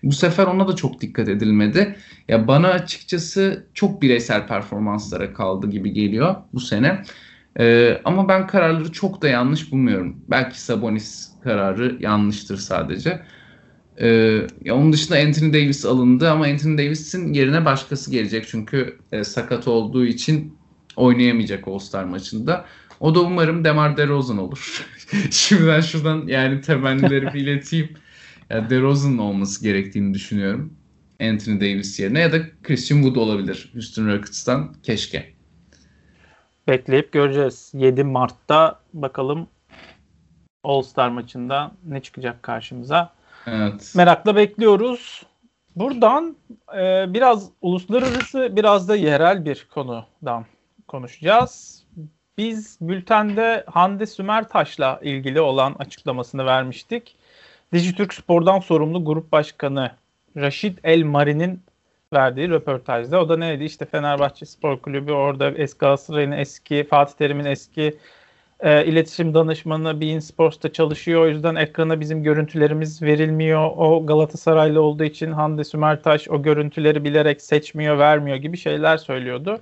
Bu 0.04 0.12
sefer 0.12 0.48
ona 0.48 0.68
da 0.68 0.76
çok 0.76 1.02
dikkat 1.02 1.30
edilmedi. 1.30 1.96
Ya 2.28 2.48
bana 2.48 2.68
açıkçası 2.68 3.68
çok 3.74 4.02
bireysel 4.02 4.48
performanslara 4.48 5.34
kaldı 5.34 5.70
gibi 5.70 5.94
geliyor 5.94 6.36
bu 6.54 6.60
sene. 6.60 7.04
Ee, 7.60 8.02
ama 8.06 8.28
ben 8.28 8.48
kararları 8.48 8.92
çok 8.92 9.22
da 9.22 9.28
yanlış 9.28 9.72
bulmuyorum. 9.72 10.16
Belki 10.30 10.62
Sabonis 10.62 11.32
kararı 11.44 11.98
yanlıştır 12.00 12.58
sadece. 12.58 13.22
Ee, 14.02 14.42
ya 14.64 14.76
onun 14.76 14.94
dışında 14.94 15.18
Anthony 15.20 15.54
Davis 15.54 15.86
alındı 15.86 16.32
ama 16.32 16.46
Anthony 16.46 16.78
Davis'in 16.78 17.34
yerine 17.34 17.66
başkası 17.66 18.12
gelecek 18.12 18.48
çünkü 18.48 18.98
e, 19.12 19.24
sakat 19.24 19.68
olduğu 19.68 20.06
için 20.06 20.58
oynayamayacak 20.96 21.68
All-Star 21.68 22.04
maçında. 22.04 22.66
O 23.00 23.16
da 23.16 23.20
umarım 23.22 23.64
Demar 23.64 23.98
DeRozan 23.98 24.38
olur. 24.38 24.86
Şimdiden 25.32 25.82
şuradan 25.82 26.28
yani 26.28 26.62
temennilerimi 26.62 27.40
ileteyim. 27.40 27.90
Yani 28.50 28.70
DeRozan 28.70 29.18
olması 29.18 29.64
gerektiğini 29.64 30.14
düşünüyorum. 30.14 30.74
Anthony 31.22 31.62
Davis 31.62 32.00
yerine 32.00 32.20
ya 32.20 32.32
da 32.32 32.38
Christian 32.64 33.02
Wood 33.02 33.16
olabilir 33.16 33.70
Houston 33.74 34.08
Rockets'tan 34.08 34.76
keşke. 34.84 35.41
Bekleyip 36.68 37.12
göreceğiz. 37.12 37.72
7 37.74 38.04
Mart'ta 38.04 38.80
bakalım 38.94 39.48
All-Star 40.64 41.10
maçında 41.10 41.72
ne 41.84 42.02
çıkacak 42.02 42.44
karşımıza. 42.44 43.14
Evet. 43.48 43.94
Merakla 43.96 44.36
bekliyoruz. 44.36 45.24
Buradan 45.76 46.36
e, 46.78 47.06
biraz 47.14 47.50
uluslararası 47.62 48.56
biraz 48.56 48.90
da 48.90 48.96
yerel 48.96 49.46
bir 49.46 49.68
konudan 49.74 50.46
konuşacağız. 50.88 51.84
Biz 52.38 52.78
bültende 52.82 53.64
Hande 53.68 54.06
Sümertaş'la 54.06 55.00
ilgili 55.04 55.42
olan 55.42 55.76
açıklamasını 55.80 56.46
vermiştik. 56.46 57.16
Dijitürk 57.74 58.14
Spor'dan 58.14 58.60
sorumlu 58.60 59.06
grup 59.06 59.32
başkanı 59.32 59.92
Raşit 60.38 60.80
El 60.84 61.04
Mari'nin 61.04 61.64
verdiği 62.14 62.50
röportajda. 62.50 63.22
O 63.22 63.30
da 63.30 63.38
neydi? 63.38 63.64
İşte 63.64 63.86
Fenerbahçe 63.86 64.46
Spor 64.46 64.80
Kulübü 64.80 65.12
orada 65.12 65.52
eski 65.52 65.80
Galatasaray'ın 65.80 66.32
eski, 66.32 66.88
Fatih 66.90 67.14
Terim'in 67.14 67.46
eski 67.46 67.98
e, 68.60 68.86
iletişim 68.86 69.34
danışmanı 69.34 70.02
Bein 70.02 70.20
Sports'ta 70.20 70.74
çalışıyor. 70.74 71.22
O 71.22 71.28
yüzden 71.28 71.56
ekrana 71.56 72.00
bizim 72.00 72.24
görüntülerimiz 72.24 73.02
verilmiyor. 73.02 73.72
O 73.78 74.06
Galatasaraylı 74.06 74.82
olduğu 74.82 75.04
için 75.04 75.32
Hande 75.32 75.64
Sümertaş 75.64 76.30
o 76.30 76.42
görüntüleri 76.42 77.04
bilerek 77.04 77.42
seçmiyor, 77.42 77.98
vermiyor 77.98 78.38
gibi 78.38 78.58
şeyler 78.58 78.98
söylüyordu. 78.98 79.60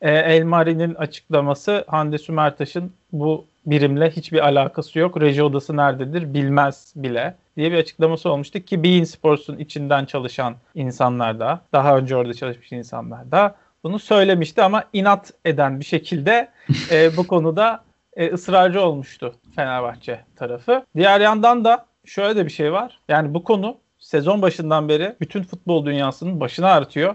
E, 0.00 0.10
Elmari'nin 0.10 0.94
açıklaması 0.94 1.84
Hande 1.86 2.18
Sümertaş'ın 2.18 2.92
bu 3.12 3.44
birimle 3.66 4.10
hiçbir 4.10 4.44
alakası 4.44 4.98
yok. 4.98 5.20
Reji 5.20 5.42
odası 5.42 5.76
nerededir 5.76 6.34
bilmez 6.34 6.92
bile 6.96 7.34
diye 7.56 7.72
bir 7.72 7.78
açıklaması 7.78 8.30
olmuştu 8.30 8.60
ki 8.60 8.82
Bein 8.82 9.04
Sports'un 9.04 9.58
içinden 9.58 10.04
çalışan 10.04 10.54
insanlar 10.74 11.40
da 11.40 11.60
daha 11.72 11.96
önce 11.96 12.16
orada 12.16 12.34
çalışmış 12.34 12.72
insanlar 12.72 13.30
da 13.30 13.54
bunu 13.84 13.98
söylemişti 13.98 14.62
ama 14.62 14.84
inat 14.92 15.32
eden 15.44 15.80
bir 15.80 15.84
şekilde 15.84 16.50
e, 16.90 17.16
bu 17.16 17.26
konuda 17.26 17.84
e, 18.16 18.32
ısrarcı 18.32 18.80
olmuştu 18.80 19.34
Fenerbahçe 19.56 20.20
tarafı. 20.36 20.84
Diğer 20.96 21.20
yandan 21.20 21.64
da 21.64 21.86
şöyle 22.04 22.36
de 22.36 22.44
bir 22.44 22.50
şey 22.50 22.72
var. 22.72 23.00
Yani 23.08 23.34
bu 23.34 23.44
konu 23.44 23.76
sezon 23.98 24.42
başından 24.42 24.88
beri 24.88 25.16
bütün 25.20 25.42
futbol 25.42 25.86
dünyasının 25.86 26.40
başına 26.40 26.68
artıyor. 26.72 27.14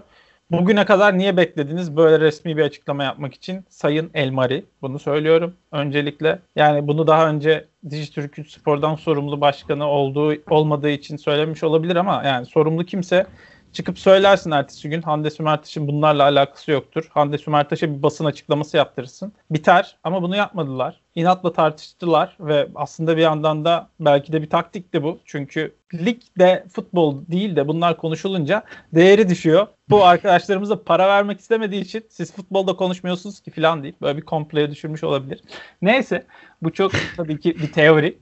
Bugüne 0.52 0.84
kadar 0.84 1.18
niye 1.18 1.36
beklediniz 1.36 1.96
böyle 1.96 2.20
resmi 2.20 2.56
bir 2.56 2.62
açıklama 2.62 3.04
yapmak 3.04 3.34
için 3.34 3.64
Sayın 3.68 4.10
Elmari? 4.14 4.64
Bunu 4.82 4.98
söylüyorum 4.98 5.54
öncelikle. 5.72 6.38
Yani 6.56 6.88
bunu 6.88 7.06
daha 7.06 7.28
önce 7.28 7.64
Dijitürk 7.90 8.48
Spor'dan 8.48 8.94
sorumlu 8.94 9.40
başkanı 9.40 9.86
olduğu 9.86 10.34
olmadığı 10.50 10.90
için 10.90 11.16
söylemiş 11.16 11.62
olabilir 11.62 11.96
ama 11.96 12.22
yani 12.24 12.46
sorumlu 12.46 12.84
kimse 12.84 13.26
çıkıp 13.72 13.98
söylersin 13.98 14.50
ertesi 14.50 14.90
gün 14.90 15.02
Hande 15.02 15.30
Sümertaş'ın 15.30 15.88
bunlarla 15.88 16.22
alakası 16.22 16.70
yoktur. 16.70 17.10
Hande 17.10 17.38
Sümertaş'a 17.38 17.96
bir 17.96 18.02
basın 18.02 18.24
açıklaması 18.24 18.76
yaptırırsın. 18.76 19.32
Biter 19.50 19.96
ama 20.04 20.22
bunu 20.22 20.36
yapmadılar. 20.36 21.00
İnatla 21.14 21.52
tartıştılar 21.52 22.36
ve 22.40 22.68
aslında 22.74 23.16
bir 23.16 23.22
yandan 23.22 23.64
da 23.64 23.88
belki 24.00 24.32
de 24.32 24.42
bir 24.42 24.50
taktikti 24.50 25.02
bu. 25.02 25.18
Çünkü 25.24 25.74
ligde 25.94 26.64
futbol 26.72 27.26
değil 27.26 27.56
de 27.56 27.68
bunlar 27.68 27.96
konuşulunca 27.96 28.62
değeri 28.94 29.28
düşüyor. 29.28 29.66
Bu 29.88 30.04
arkadaşlarımıza 30.06 30.82
para 30.82 31.08
vermek 31.08 31.40
istemediği 31.40 31.80
için 31.80 32.06
siz 32.10 32.32
futbolda 32.32 32.76
konuşmuyorsunuz 32.76 33.40
ki 33.40 33.50
falan 33.50 33.82
deyip 33.82 34.00
böyle 34.00 34.16
bir 34.16 34.22
kompleye 34.22 34.70
düşürmüş 34.70 35.04
olabilir. 35.04 35.40
Neyse 35.82 36.26
bu 36.62 36.72
çok 36.72 36.92
tabii 37.16 37.40
ki 37.40 37.56
bir 37.58 37.72
teori. 37.72 38.18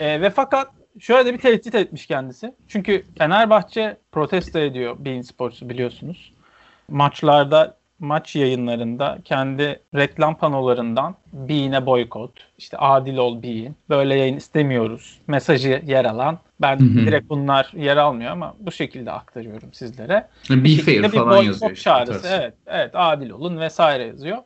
E, 0.00 0.20
ve 0.20 0.30
fakat 0.30 0.83
şöyle 1.00 1.26
de 1.26 1.32
bir 1.32 1.38
tehdit 1.38 1.74
etmiş 1.74 2.06
kendisi. 2.06 2.54
Çünkü 2.68 3.04
Fenerbahçe 3.18 3.96
protesto 4.12 4.58
ediyor 4.58 4.96
Bein 4.98 5.22
Sports'u 5.22 5.68
biliyorsunuz. 5.68 6.32
Maçlarda 6.88 7.76
maç 7.98 8.36
yayınlarında 8.36 9.18
kendi 9.24 9.80
reklam 9.94 10.34
panolarından 10.34 11.14
Bein'e 11.32 11.86
boykot, 11.86 12.32
işte 12.58 12.76
adil 12.76 13.16
ol 13.16 13.42
Bein, 13.42 13.76
böyle 13.88 14.14
yayın 14.14 14.36
istemiyoruz 14.36 15.18
mesajı 15.26 15.82
yer 15.86 16.04
alan. 16.04 16.38
Ben 16.60 16.78
hı 16.80 16.84
hı. 16.84 17.06
direkt 17.06 17.28
bunlar 17.28 17.70
yer 17.76 17.96
almıyor 17.96 18.30
ama 18.30 18.54
bu 18.58 18.72
şekilde 18.72 19.12
aktarıyorum 19.12 19.72
sizlere. 19.72 20.28
Be 20.50 20.76
fair 20.76 21.08
falan 21.08 21.42
yazıyor. 21.42 21.74
Çağrısı, 21.74 22.14
işte, 22.14 22.28
evet, 22.28 22.54
evet 22.66 22.90
adil 22.94 23.30
olun 23.30 23.60
vesaire 23.60 24.06
yazıyor. 24.06 24.38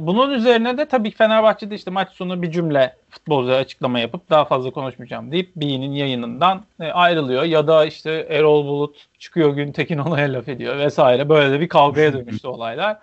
Bunun 0.00 0.30
üzerine 0.30 0.78
de 0.78 0.86
tabii 0.86 1.10
Fenerbahçe'de 1.10 1.74
işte 1.74 1.90
maç 1.90 2.12
sonu 2.12 2.42
bir 2.42 2.50
cümle 2.50 2.96
futbolcuya 3.10 3.56
açıklama 3.56 3.98
yapıp 3.98 4.30
daha 4.30 4.44
fazla 4.44 4.70
konuşmayacağım 4.70 5.32
deyip 5.32 5.56
B'nin 5.56 5.92
yayınından 5.92 6.64
e, 6.80 6.84
ayrılıyor. 6.84 7.42
Ya 7.42 7.66
da 7.66 7.84
işte 7.84 8.26
Erol 8.30 8.66
Bulut 8.66 9.06
çıkıyor 9.18 9.54
Güntekin 9.54 9.98
ona 9.98 10.16
laf 10.16 10.48
ediyor 10.48 10.78
vesaire. 10.78 11.28
Böyle 11.28 11.52
de 11.52 11.60
bir 11.60 11.68
kavgaya 11.68 12.12
dönüştü 12.12 12.48
olaylar. 12.48 12.98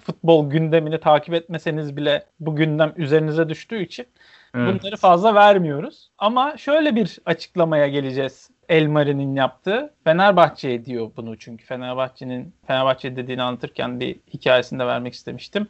Futbol 0.00 0.50
gündemini 0.50 1.00
takip 1.00 1.34
etmeseniz 1.34 1.96
bile 1.96 2.24
bu 2.40 2.56
gündem 2.56 2.92
üzerinize 2.96 3.48
düştüğü 3.48 3.82
için 3.82 4.06
evet. 4.54 4.82
bunları 4.82 4.96
fazla 4.96 5.34
vermiyoruz. 5.34 6.10
Ama 6.18 6.56
şöyle 6.56 6.96
bir 6.96 7.18
açıklamaya 7.26 7.88
geleceğiz. 7.88 8.50
Elmarin'in 8.68 9.34
yaptığı 9.34 9.94
Fenerbahçe 10.04 10.84
diyor 10.84 11.10
bunu 11.16 11.38
çünkü 11.38 11.64
Fenerbahçe'nin 11.64 12.54
Fenerbahçe 12.66 13.16
dediğini 13.16 13.42
anlatırken 13.42 14.00
bir 14.00 14.16
hikayesini 14.34 14.78
de 14.78 14.86
vermek 14.86 15.14
istemiştim. 15.14 15.68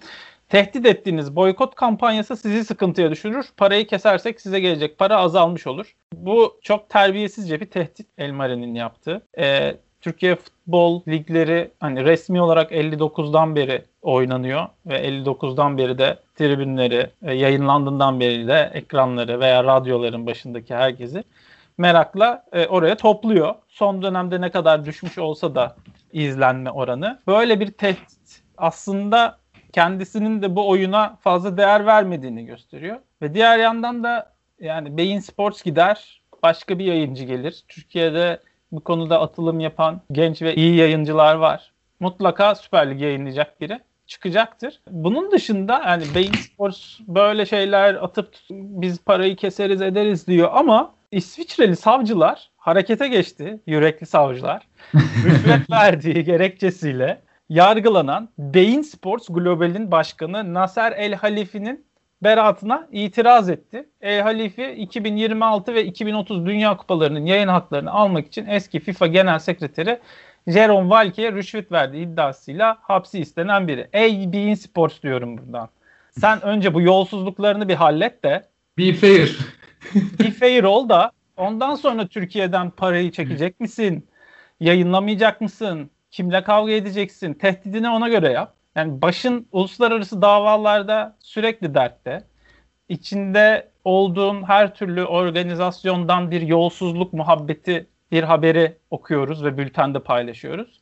Tehdit 0.49 0.87
ettiğiniz 0.87 1.37
boykot 1.37 1.75
kampanyası 1.75 2.37
sizi 2.37 2.65
sıkıntıya 2.65 3.11
düşürür. 3.11 3.47
Parayı 3.57 3.87
kesersek 3.87 4.41
size 4.41 4.61
gelecek 4.61 4.99
para 4.99 5.17
azalmış 5.17 5.67
olur. 5.67 5.97
Bu 6.15 6.59
çok 6.63 6.89
terbiyesizce 6.89 7.61
bir 7.61 7.67
tehdit 7.67 8.07
Elmarin'in 8.19 8.75
yaptığı. 8.75 9.23
Ee, 9.39 9.77
Türkiye 10.01 10.37
futbol 10.37 11.03
ligleri 11.09 11.71
hani 11.81 12.05
resmi 12.05 12.43
olarak 12.43 12.73
59'dan 12.73 13.57
beri 13.57 13.85
oynanıyor 14.03 14.67
ve 14.87 15.09
59'dan 15.09 15.79
beri 15.79 15.99
de 15.99 16.19
tribünleri 16.35 17.11
e, 17.23 17.35
yayınlandığından 17.35 18.21
beri 18.21 18.49
de 18.49 18.71
ekranları 18.75 19.41
veya 19.41 19.65
radyoların 19.65 20.27
başındaki 20.27 20.75
herkesi 20.75 21.25
merakla 21.79 22.45
e, 22.53 22.67
oraya 22.67 22.97
topluyor. 22.97 23.55
Son 23.69 24.03
dönemde 24.03 24.41
ne 24.41 24.51
kadar 24.51 24.85
düşmüş 24.85 25.19
olsa 25.19 25.55
da 25.55 25.77
izlenme 26.13 26.71
oranı. 26.71 27.19
Böyle 27.27 27.61
bir 27.61 27.73
tehdit 27.73 28.43
aslında 28.59 29.39
kendisinin 29.73 30.43
de 30.43 30.57
bu 30.57 30.69
oyuna 30.69 31.17
fazla 31.21 31.57
değer 31.57 31.87
vermediğini 31.87 32.47
gösteriyor. 32.47 32.97
Ve 33.23 33.35
diğer 33.35 33.59
yandan 33.59 34.05
da 34.05 34.33
yani 34.61 34.97
Beyin 34.97 35.21
Sports 35.21 35.63
gider 35.63 36.23
başka 36.43 36.79
bir 36.79 36.85
yayıncı 36.85 37.25
gelir. 37.25 37.65
Türkiye'de 37.69 38.41
bu 38.73 38.81
konuda 38.81 39.21
atılım 39.21 39.61
yapan 39.61 40.01
genç 40.13 40.43
ve 40.43 40.55
iyi 40.55 40.77
yayıncılar 40.77 41.35
var. 41.35 41.73
Mutlaka 42.01 42.55
Süper 42.55 42.91
Lig 42.91 43.01
yayınlayacak 43.01 43.61
biri 43.61 43.81
çıkacaktır. 44.07 44.81
Bunun 44.91 45.31
dışında 45.31 45.83
yani 45.87 46.05
Bein 46.15 46.33
Sports 46.33 46.99
böyle 47.09 47.47
şeyler 47.47 47.95
atıp 47.95 48.35
biz 48.51 49.05
parayı 49.05 49.37
keseriz 49.37 49.83
ederiz 49.83 50.27
diyor 50.27 50.51
ama 50.53 50.95
İsviçreli 51.13 51.77
savcılar 51.77 52.51
harekete 52.57 53.09
geçti. 53.09 53.61
Yürekli 53.67 54.07
savcılar. 54.07 54.69
Rüşvet 54.95 55.71
verdiği 55.71 56.25
gerekçesiyle 56.25 57.21
yargılanan 57.49 58.29
Bein 58.39 58.83
Sports 58.83 59.27
Global'in 59.31 59.91
başkanı 59.91 60.55
Nasser 60.55 60.93
El 60.93 61.15
Halifi'nin 61.15 61.85
beraatına 62.23 62.89
itiraz 62.93 63.51
etti. 63.51 63.89
El 64.01 64.23
Halifi 64.23 64.65
2026 64.71 65.75
ve 65.75 65.85
2030 65.85 66.47
Dünya 66.47 66.77
Kupalarının 66.77 67.27
yayın 67.27 67.49
haklarını 67.49 67.91
almak 67.91 68.27
için 68.27 68.47
eski 68.47 68.81
FIFA 68.81 69.07
Genel 69.07 69.39
Sekreteri 69.39 69.99
Jerome 70.47 70.91
Valke'ye 70.91 71.33
rüşvet 71.33 71.73
verdiği 71.73 72.07
iddiasıyla 72.07 72.79
hapsi 72.81 73.19
istenen 73.19 73.69
biri. 73.69 73.89
Ey 73.93 74.33
Bein 74.33 74.55
Sports 74.55 75.03
diyorum 75.03 75.39
buradan. 75.39 75.69
Sen 76.11 76.43
önce 76.47 76.75
bu 76.75 76.81
yolsuzluklarını 76.81 77.69
bir 77.69 77.75
hallet 77.75 78.25
de 78.25 78.45
Be 78.79 78.93
fair. 78.93 79.39
bir 79.95 80.31
fair 80.31 80.65
ol 80.65 80.89
da 80.89 81.11
ondan 81.37 81.75
sonra 81.75 82.07
Türkiye'den 82.07 82.71
parayı 82.71 83.13
çekecek 83.13 83.61
misin? 83.61 84.07
Yayınlamayacak 84.61 85.41
mısın? 85.41 85.91
Kimle 86.11 86.43
kavga 86.45 86.73
edeceksin? 86.73 87.35
Tehdidini 87.35 87.89
ona 87.89 88.09
göre 88.09 88.33
yap. 88.33 88.55
Yani 88.75 89.03
başın 89.03 89.49
uluslararası 89.53 90.23
davalarda 90.23 91.17
sürekli 91.21 91.75
dertte. 91.75 92.25
İçinde 92.89 93.69
olduğun 93.85 94.43
her 94.43 94.75
türlü 94.75 95.05
organizasyondan 95.05 96.31
bir 96.31 96.41
yolsuzluk 96.43 97.13
muhabbeti 97.13 97.87
bir 98.13 98.23
haberi 98.23 98.77
okuyoruz 98.91 99.45
ve 99.45 99.59
bültende 99.59 100.01
paylaşıyoruz. 100.01 100.81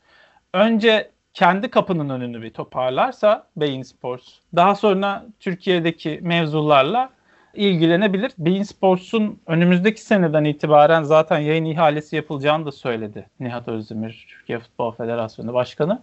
Önce 0.54 1.10
kendi 1.34 1.70
kapının 1.70 2.08
önünü 2.08 2.42
bir 2.42 2.50
toparlarsa 2.50 3.46
Beyin 3.56 3.82
Sports 3.82 4.28
daha 4.56 4.74
sonra 4.74 5.26
Türkiye'deki 5.40 6.18
mevzularla 6.22 7.10
ilgilenebilir. 7.56 8.32
Bein 8.38 8.62
Sports'un 8.62 9.40
önümüzdeki 9.46 10.00
seneden 10.00 10.44
itibaren 10.44 11.02
zaten 11.02 11.38
yayın 11.38 11.64
ihalesi 11.64 12.16
yapılacağını 12.16 12.66
da 12.66 12.72
söyledi 12.72 13.26
Nihat 13.40 13.68
Özdemir, 13.68 14.26
Türkiye 14.28 14.58
Futbol 14.58 14.92
Federasyonu 14.92 15.54
Başkanı. 15.54 16.02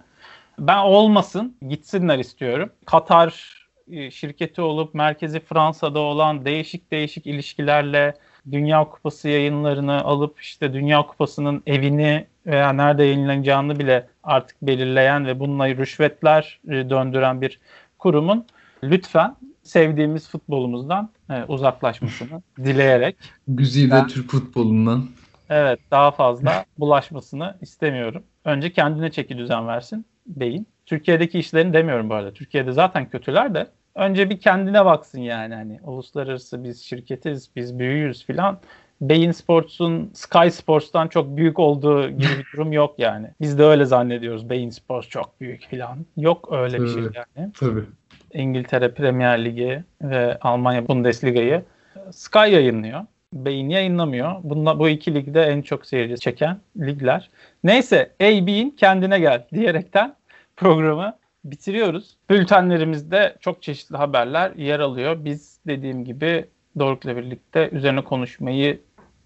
Ben 0.59 0.77
olmasın, 0.77 1.57
gitsinler 1.69 2.19
istiyorum. 2.19 2.69
Katar 2.85 3.63
e, 3.91 4.11
şirketi 4.11 4.61
olup 4.61 4.93
merkezi 4.93 5.39
Fransa'da 5.39 5.99
olan 5.99 6.45
değişik 6.45 6.91
değişik 6.91 7.27
ilişkilerle 7.27 8.13
Dünya 8.51 8.83
Kupası 8.83 9.29
yayınlarını 9.29 10.03
alıp 10.03 10.41
işte 10.41 10.73
Dünya 10.73 11.01
Kupası'nın 11.01 11.63
evini 11.67 12.25
veya 12.45 12.73
nerede 12.73 13.03
yayınlanacağını 13.03 13.79
bile 13.79 14.07
artık 14.23 14.61
belirleyen 14.61 15.27
ve 15.27 15.39
bununla 15.39 15.67
rüşvetler 15.67 16.59
e, 16.67 16.71
döndüren 16.71 17.41
bir 17.41 17.59
kurumun 17.99 18.45
lütfen 18.83 19.35
sevdiğimiz 19.63 20.29
futbolumuzdan 20.29 21.09
e, 21.29 21.43
uzaklaşmasını 21.47 22.41
dileyerek 22.57 23.15
Güzide 23.47 23.91
Ben- 23.93 24.07
Türk 24.07 24.31
futbolundan. 24.31 25.05
evet 25.49 25.79
daha 25.91 26.11
fazla 26.11 26.65
bulaşmasını 26.79 27.55
istemiyorum. 27.61 28.23
Önce 28.45 28.73
kendine 28.73 29.11
çeki 29.11 29.37
düzen 29.37 29.67
versin 29.67 30.05
beyin. 30.27 30.67
Türkiye'deki 30.85 31.39
işlerini 31.39 31.73
demiyorum 31.73 32.09
bu 32.09 32.13
arada. 32.13 32.33
Türkiye'de 32.33 32.71
zaten 32.71 33.09
kötüler 33.09 33.53
de 33.53 33.67
önce 33.95 34.29
bir 34.29 34.39
kendine 34.39 34.85
baksın 34.85 35.19
yani 35.21 35.55
hani 35.55 35.79
uluslararası 35.83 36.63
biz 36.63 36.81
şirketiz, 36.83 37.49
biz 37.55 37.79
büyüğüz 37.79 38.25
filan. 38.25 38.59
Beyin 39.01 39.31
Sports'un 39.31 40.11
Sky 40.13 40.47
Sports'tan 40.49 41.07
çok 41.07 41.37
büyük 41.37 41.59
olduğu 41.59 42.09
gibi 42.09 42.21
bir 42.39 42.45
durum 42.53 42.71
yok 42.71 42.95
yani. 42.97 43.27
Biz 43.41 43.57
de 43.59 43.63
öyle 43.63 43.85
zannediyoruz. 43.85 44.49
Beyin 44.49 44.69
Sports 44.69 45.07
çok 45.09 45.41
büyük 45.41 45.67
filan. 45.69 46.05
Yok 46.17 46.49
öyle 46.51 46.81
bir 46.81 46.87
şey 46.87 47.03
yani. 47.03 47.51
Tabii. 47.59 47.83
İngiltere 48.33 48.93
Premier 48.93 49.45
Ligi 49.45 49.83
ve 50.01 50.37
Almanya 50.41 50.87
Bundesliga'yı 50.87 51.63
Sky 52.11 52.39
yayınlıyor. 52.39 53.05
Beyin 53.33 53.69
yayınlamıyor. 53.69 54.35
Bunla, 54.43 54.79
bu 54.79 54.89
iki 54.89 55.15
ligde 55.15 55.41
en 55.41 55.61
çok 55.61 55.85
seyirci 55.85 56.19
çeken 56.19 56.57
ligler. 56.77 57.29
Neyse 57.63 58.11
AB'in 58.21 58.69
kendine 58.69 59.19
gel 59.19 59.45
diyerekten 59.53 60.15
programı 60.55 61.17
bitiriyoruz. 61.45 62.17
Bültenlerimizde 62.29 63.35
çok 63.39 63.63
çeşitli 63.63 63.97
haberler 63.97 64.51
yer 64.55 64.79
alıyor. 64.79 65.25
Biz 65.25 65.59
dediğim 65.67 66.05
gibi 66.05 66.45
Doruk'la 66.79 67.17
birlikte 67.17 67.69
üzerine 67.71 68.01
konuşmayı 68.03 68.79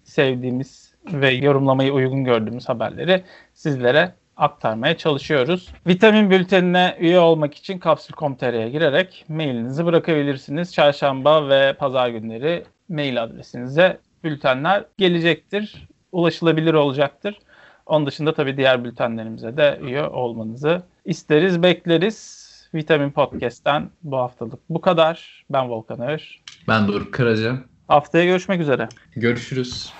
sevdiğimiz 0.04 0.94
ve 1.12 1.30
yorumlamayı 1.30 1.92
uygun 1.92 2.24
gördüğümüz 2.24 2.68
haberleri 2.68 3.22
sizlere 3.54 4.12
aktarmaya 4.38 4.96
çalışıyoruz. 4.96 5.68
Vitamin 5.86 6.30
bültenine 6.30 6.96
üye 7.00 7.18
olmak 7.18 7.54
için 7.54 7.78
Kapsül.com.tr'ye 7.78 8.68
girerek 8.68 9.24
mailinizi 9.28 9.86
bırakabilirsiniz. 9.86 10.72
Çarşamba 10.72 11.48
ve 11.48 11.72
pazar 11.72 12.08
günleri 12.08 12.64
mail 12.88 13.22
adresinize 13.22 13.98
bültenler 14.24 14.84
gelecektir. 14.98 15.88
Ulaşılabilir 16.12 16.74
olacaktır. 16.74 17.38
Onun 17.86 18.06
dışında 18.06 18.34
tabii 18.34 18.56
diğer 18.56 18.84
bültenlerimize 18.84 19.56
de 19.56 19.78
üye 19.82 20.06
olmanızı 20.06 20.82
isteriz, 21.04 21.62
bekleriz. 21.62 22.48
Vitamin 22.74 23.10
Podcast'ten 23.10 23.90
bu 24.02 24.16
haftalık 24.16 24.60
bu 24.68 24.80
kadar. 24.80 25.44
Ben 25.50 25.68
Volkan 25.68 25.98
Ağır. 25.98 26.42
Ben 26.68 26.88
Doruk 26.88 27.14
Karaca. 27.14 27.56
Haftaya 27.88 28.24
görüşmek 28.24 28.60
üzere. 28.60 28.88
Görüşürüz. 29.16 29.92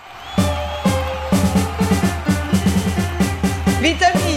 Vitamin 3.82 4.27